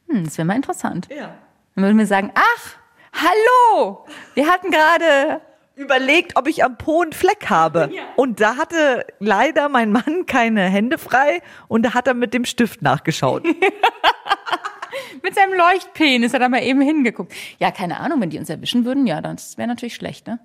Hm, 0.09 0.25
das 0.25 0.37
wäre 0.37 0.45
mal 0.45 0.55
interessant. 0.55 1.07
Ja. 1.09 1.35
Dann 1.75 1.83
würden 1.83 1.97
wir 1.97 2.07
sagen, 2.07 2.31
ach, 2.35 2.75
hallo, 3.13 4.05
wir 4.33 4.47
hatten 4.47 4.71
gerade 4.71 5.41
Überlegt, 5.79 6.35
ob 6.35 6.47
ich 6.47 6.65
am 6.65 6.77
Po 6.77 7.03
einen 7.03 7.13
Fleck 7.13 7.49
habe. 7.49 7.89
Und 8.17 8.41
da 8.41 8.57
hatte 8.57 9.05
leider 9.19 9.69
mein 9.69 9.93
Mann 9.93 10.25
keine 10.25 10.63
Hände 10.63 10.97
frei 10.97 11.41
und 11.69 11.83
da 11.83 11.93
hat 11.93 12.05
er 12.05 12.13
mit 12.13 12.33
dem 12.33 12.43
Stift 12.43 12.81
nachgeschaut. 12.81 13.45
mit 15.23 15.35
seinem 15.35 15.53
Leuchtpenis 15.53 16.33
hat 16.33 16.41
er 16.41 16.49
mal 16.49 16.63
eben 16.63 16.81
hingeguckt. 16.81 17.33
Ja, 17.59 17.71
keine 17.71 18.01
Ahnung, 18.01 18.19
wenn 18.19 18.29
die 18.29 18.37
uns 18.37 18.49
erwischen 18.49 18.83
würden, 18.83 19.07
ja, 19.07 19.21
das 19.21 19.57
wäre 19.57 19.69
natürlich 19.69 19.95
schlecht, 19.95 20.27
ne? 20.27 20.39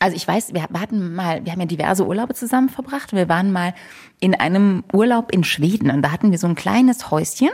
Also 0.00 0.16
ich 0.16 0.26
weiß, 0.26 0.52
wir 0.52 0.64
hatten 0.64 1.14
mal, 1.14 1.44
wir 1.44 1.52
haben 1.52 1.60
ja 1.60 1.66
diverse 1.66 2.04
Urlaube 2.04 2.34
zusammen 2.34 2.68
verbracht. 2.68 3.12
Wir 3.12 3.28
waren 3.28 3.52
mal 3.52 3.74
in 4.18 4.34
einem 4.34 4.82
Urlaub 4.92 5.30
in 5.30 5.44
Schweden 5.44 5.92
und 5.92 6.02
da 6.02 6.10
hatten 6.10 6.32
wir 6.32 6.38
so 6.38 6.48
ein 6.48 6.56
kleines 6.56 7.12
Häuschen. 7.12 7.50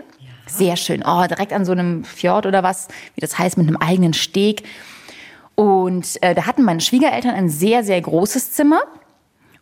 Sehr 0.46 0.76
schön. 0.76 1.02
Oh, 1.06 1.26
direkt 1.26 1.52
an 1.52 1.66
so 1.66 1.72
einem 1.72 2.04
Fjord 2.04 2.46
oder 2.46 2.62
was, 2.62 2.88
wie 3.14 3.20
das 3.20 3.38
heißt, 3.38 3.58
mit 3.58 3.66
einem 3.66 3.76
eigenen 3.76 4.14
Steg. 4.14 4.62
Und 5.58 6.22
äh, 6.22 6.36
da 6.36 6.46
hatten 6.46 6.62
meine 6.62 6.80
Schwiegereltern 6.80 7.34
ein 7.34 7.48
sehr, 7.48 7.82
sehr 7.82 8.00
großes 8.00 8.52
Zimmer 8.52 8.80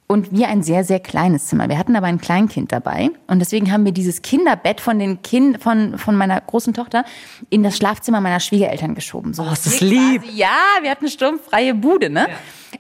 und 0.07 0.31
wir 0.31 0.49
ein 0.49 0.63
sehr, 0.63 0.85
sehr 0.85 1.01
kleines 1.01 1.47
Zimmer. 1.47 1.71
Wir 1.71 1.79
hatten 1.79 1.97
aber 1.97 2.07
ein 2.07 2.21
Kleinkind 2.21 2.71
dabei 2.71 3.09
und 3.29 3.39
deswegen 3.39 3.73
haben 3.73 3.87
wir 3.87 3.93
dieses 3.93 4.21
Kinderbett 4.21 4.83
von 4.83 4.99
den 4.99 5.23
Kind 5.23 5.63
von 5.63 5.97
von 5.97 6.15
meiner 6.15 6.39
großen 6.39 6.75
Tochter 6.75 7.07
in 7.49 7.63
das 7.63 7.79
Schlafzimmer 7.79 8.21
meiner 8.21 8.41
Schwiegereltern 8.41 8.95
geschoben. 8.95 9.33
So 9.33 9.45
Oh, 9.45 9.51
ist 9.51 9.65
das 9.65 9.81
lieb. 9.81 10.21
Quasi, 10.23 10.37
ja, 10.37 10.59
wir 10.83 10.91
hatten 10.91 11.09
sturmfreie 11.09 11.73
Bude, 11.73 12.11
ne? 12.11 12.27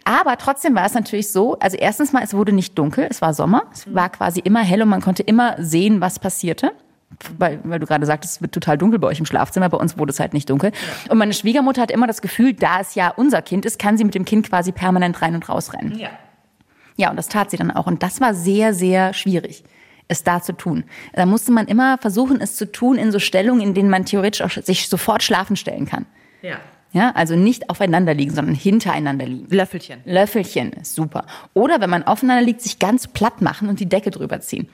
Aber 0.04 0.36
trotzdem 0.36 0.74
war 0.74 0.84
es 0.84 0.92
natürlich 0.92 1.32
so, 1.32 1.58
also 1.58 1.78
erstens 1.78 2.12
mal, 2.12 2.22
es 2.22 2.34
wurde 2.34 2.52
nicht 2.52 2.78
dunkel, 2.78 3.06
es 3.08 3.22
war 3.22 3.32
Sommer, 3.32 3.62
es 3.72 3.92
war 3.94 4.10
quasi 4.10 4.40
immer 4.40 4.60
hell 4.60 4.82
und 4.82 4.90
man 4.90 5.00
konnte 5.00 5.22
immer 5.22 5.54
sehen, 5.58 6.02
was 6.02 6.18
passierte. 6.18 6.72
Weil, 7.38 7.60
weil 7.64 7.78
du 7.78 7.86
gerade 7.86 8.04
sagtest, 8.04 8.36
es 8.36 8.42
wird 8.42 8.52
total 8.52 8.76
dunkel 8.76 8.98
bei 8.98 9.06
euch 9.06 9.20
im 9.20 9.26
Schlafzimmer, 9.26 9.68
bei 9.68 9.78
uns 9.78 9.96
wurde 9.96 10.10
es 10.10 10.20
halt 10.20 10.34
nicht 10.34 10.50
dunkel. 10.50 10.72
Und 11.08 11.18
meine 11.18 11.32
Schwiegermutter 11.32 11.80
hat 11.80 11.90
immer 11.90 12.06
das 12.06 12.20
Gefühl, 12.20 12.52
da 12.52 12.80
es 12.80 12.94
ja 12.94 13.08
unser 13.08 13.42
Kind 13.42 13.64
ist, 13.64 13.78
kann 13.78 13.96
sie 13.96 14.04
mit 14.04 14.14
dem 14.14 14.24
Kind 14.24 14.48
quasi 14.48 14.72
permanent 14.72 15.22
rein 15.22 15.34
und 15.34 15.48
raus 15.48 15.72
rennen. 15.72 15.98
Ja. 15.98 16.10
Ja, 16.96 17.10
und 17.10 17.16
das 17.16 17.28
tat 17.28 17.50
sie 17.50 17.56
dann 17.56 17.70
auch. 17.70 17.86
Und 17.86 18.02
das 18.02 18.20
war 18.20 18.34
sehr, 18.34 18.74
sehr 18.74 19.12
schwierig, 19.14 19.64
es 20.08 20.24
da 20.24 20.42
zu 20.42 20.52
tun. 20.52 20.84
Da 21.12 21.26
musste 21.26 21.52
man 21.52 21.66
immer 21.66 21.98
versuchen, 21.98 22.40
es 22.40 22.56
zu 22.56 22.70
tun 22.70 22.96
in 22.96 23.12
so 23.12 23.18
Stellungen, 23.18 23.62
in 23.62 23.74
denen 23.74 23.90
man 23.90 24.04
theoretisch 24.04 24.42
auch 24.42 24.50
sich 24.50 24.88
sofort 24.88 25.22
schlafen 25.22 25.56
stellen 25.56 25.86
kann. 25.86 26.06
Ja. 26.42 26.56
Ja, 26.92 27.12
also 27.14 27.36
nicht 27.36 27.68
aufeinander 27.68 28.14
liegen, 28.14 28.32
sondern 28.32 28.54
hintereinander 28.54 29.26
liegen. 29.26 29.54
Löffelchen. 29.54 30.00
Löffelchen 30.06 30.72
ist 30.72 30.94
super. 30.94 31.26
Oder 31.52 31.80
wenn 31.80 31.90
man 31.90 32.04
aufeinander 32.04 32.42
liegt, 32.42 32.62
sich 32.62 32.78
ganz 32.78 33.06
platt 33.06 33.42
machen 33.42 33.68
und 33.68 33.80
die 33.80 33.88
Decke 33.88 34.10
drüber 34.10 34.40
ziehen. 34.40 34.68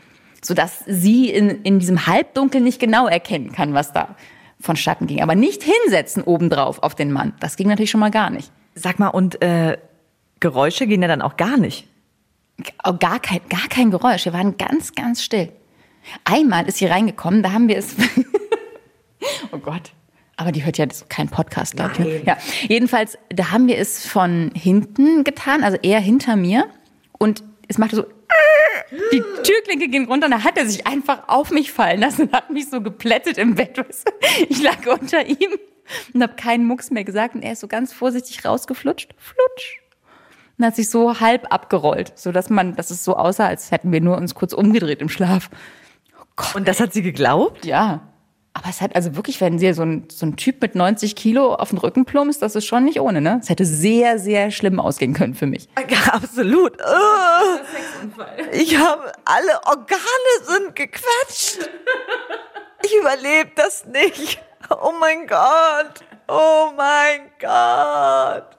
Sodass 0.45 0.83
sie 0.87 1.31
in, 1.31 1.63
in 1.63 1.79
diesem 1.79 2.07
Halbdunkel 2.07 2.61
nicht 2.61 2.81
genau 2.81 3.07
erkennen 3.07 3.53
kann, 3.53 3.75
was 3.75 3.93
da 3.93 4.17
vonstatten 4.61 5.07
ging. 5.07 5.23
Aber 5.23 5.35
nicht 5.35 5.63
hinsetzen 5.63 6.23
obendrauf 6.23 6.83
auf 6.83 6.95
den 6.95 7.13
Mann. 7.13 7.35
Das 7.41 7.57
ging 7.57 7.69
natürlich 7.69 7.91
schon 7.91 8.01
mal 8.01 8.11
gar 8.11 8.31
nicht. 8.31 8.51
Sag 8.75 8.99
mal, 8.99 9.09
und 9.09 9.43
äh, 9.43 9.79
Geräusche 10.41 10.87
gehen 10.87 11.03
ja 11.03 11.09
dann 11.09 11.23
auch 11.23 11.37
gar 11.37 11.57
nicht. 11.57 11.87
Gar 12.83 13.21
kein, 13.21 13.41
gar 13.49 13.69
kein 13.69 13.91
Geräusch. 13.91 14.25
Wir 14.25 14.33
waren 14.33 14.57
ganz, 14.57 14.95
ganz 14.95 15.23
still. 15.23 15.53
Einmal 16.25 16.67
ist 16.67 16.79
sie 16.79 16.87
reingekommen, 16.87 17.43
da 17.43 17.53
haben 17.53 17.69
wir 17.69 17.79
es. 17.79 17.95
oh 19.53 19.59
Gott. 19.59 19.93
Aber 20.37 20.51
die 20.51 20.65
hört 20.65 20.79
ja 20.79 20.87
keinen 21.09 21.29
Podcast, 21.29 21.77
glaube 21.77 21.93
ich. 22.03 22.27
Ja. 22.27 22.37
Jedenfalls, 22.67 23.19
da 23.29 23.51
haben 23.53 23.69
wir 23.69 23.79
es 23.79 24.07
von 24.07 24.51
hinten 24.55 25.25
getan, 25.25 25.63
also 25.63 25.77
eher 25.83 26.01
hinter 26.01 26.37
mir. 26.37 26.67
Und 27.19 27.45
es 27.69 27.79
machte 27.79 27.97
so. 27.97 28.05
Die 29.12 29.23
Türklinke 29.42 29.88
ging 29.88 30.07
runter 30.07 30.27
und 30.27 30.33
da 30.33 30.45
hat 30.45 30.59
er 30.59 30.66
sich 30.66 30.87
einfach 30.87 31.29
auf 31.29 31.51
mich 31.51 31.73
fallen 31.73 32.01
lassen 32.01 32.23
und 32.23 32.33
hat 32.33 32.51
mich 32.51 32.68
so 32.68 32.81
geplättet 32.81 33.38
im 33.38 33.55
Bett. 33.55 33.79
weißt 33.79 34.09
du. 34.09 34.12
Ich 34.49 34.62
lag 34.62 34.87
unter 34.87 35.25
ihm 35.27 35.59
und 36.14 36.23
habe 36.23 36.35
keinen 36.35 36.66
Mucks 36.66 36.90
mehr 36.90 37.05
gesagt 37.05 37.35
und 37.35 37.42
er 37.42 37.53
ist 37.53 37.61
so 37.61 37.68
ganz 37.68 37.92
vorsichtig 37.92 38.45
rausgeflutscht. 38.45 39.14
Flutsch 39.16 39.83
und 40.59 40.66
hat 40.66 40.77
sich 40.77 40.90
so 40.90 41.21
halb 41.21 41.53
abgerollt, 41.53 42.12
so 42.16 42.31
dass 42.33 42.51
man, 42.51 42.77
dass 42.77 42.90
es 42.90 43.05
so 43.05 43.16
aussah, 43.16 43.47
als 43.47 43.71
hätten 43.71 43.90
wir 43.90 44.01
nur 44.01 44.16
uns 44.16 44.35
kurz 44.35 44.53
umgedreht 44.53 45.01
im 45.01 45.09
Schlaf. 45.09 45.51
Und 46.55 46.68
das 46.68 46.81
hat 46.81 46.92
sie 46.92 47.03
geglaubt? 47.03 47.64
Ja. 47.64 48.12
Aber 48.55 48.69
es 48.69 48.81
hat 48.83 48.95
also 48.95 49.17
wirklich, 49.17 49.41
wenn 49.41 49.57
dir 49.59 49.75
so 49.75 49.83
ein, 49.83 50.05
so 50.11 50.27
ein 50.27 50.37
Typ 50.37 50.61
mit 50.61 50.75
90 50.75 51.17
Kilo 51.17 51.55
auf 51.55 51.71
den 51.71 51.79
Rücken 51.79 52.05
plumpst, 52.05 52.43
das 52.43 52.55
ist 52.55 52.67
schon 52.67 52.85
nicht 52.85 53.01
ohne, 53.01 53.21
ne? 53.23 53.41
Es 53.43 53.49
hätte 53.49 53.65
sehr, 53.65 54.19
sehr 54.19 54.51
schlimm 54.51 54.79
ausgehen 54.79 55.15
können 55.15 55.35
für 55.35 55.47
mich. 55.47 55.69
Ja, 55.88 56.15
absolut. 56.15 56.73
Ich 58.53 58.77
habe 58.79 59.12
alle 59.25 59.61
Organe 59.67 60.35
sind 60.43 60.77
gequetscht. 60.77 61.69
Ich 62.85 62.93
überlebe 62.99 63.51
das 63.55 63.87
nicht. 63.87 64.43
Oh 64.69 64.91
mein 64.99 65.29
Gott. 65.29 66.03
Oh 66.27 66.73
mein 66.77 67.31
Gott. 67.41 68.59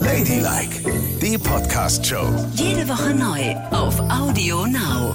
Ladylike, 0.00 0.92
die 1.22 1.38
Podcast-Show. 1.38 2.26
Jede 2.52 2.86
Woche 2.86 3.14
neu 3.14 3.54
auf 3.70 3.98
Audio 4.10 4.66
Now. 4.66 5.14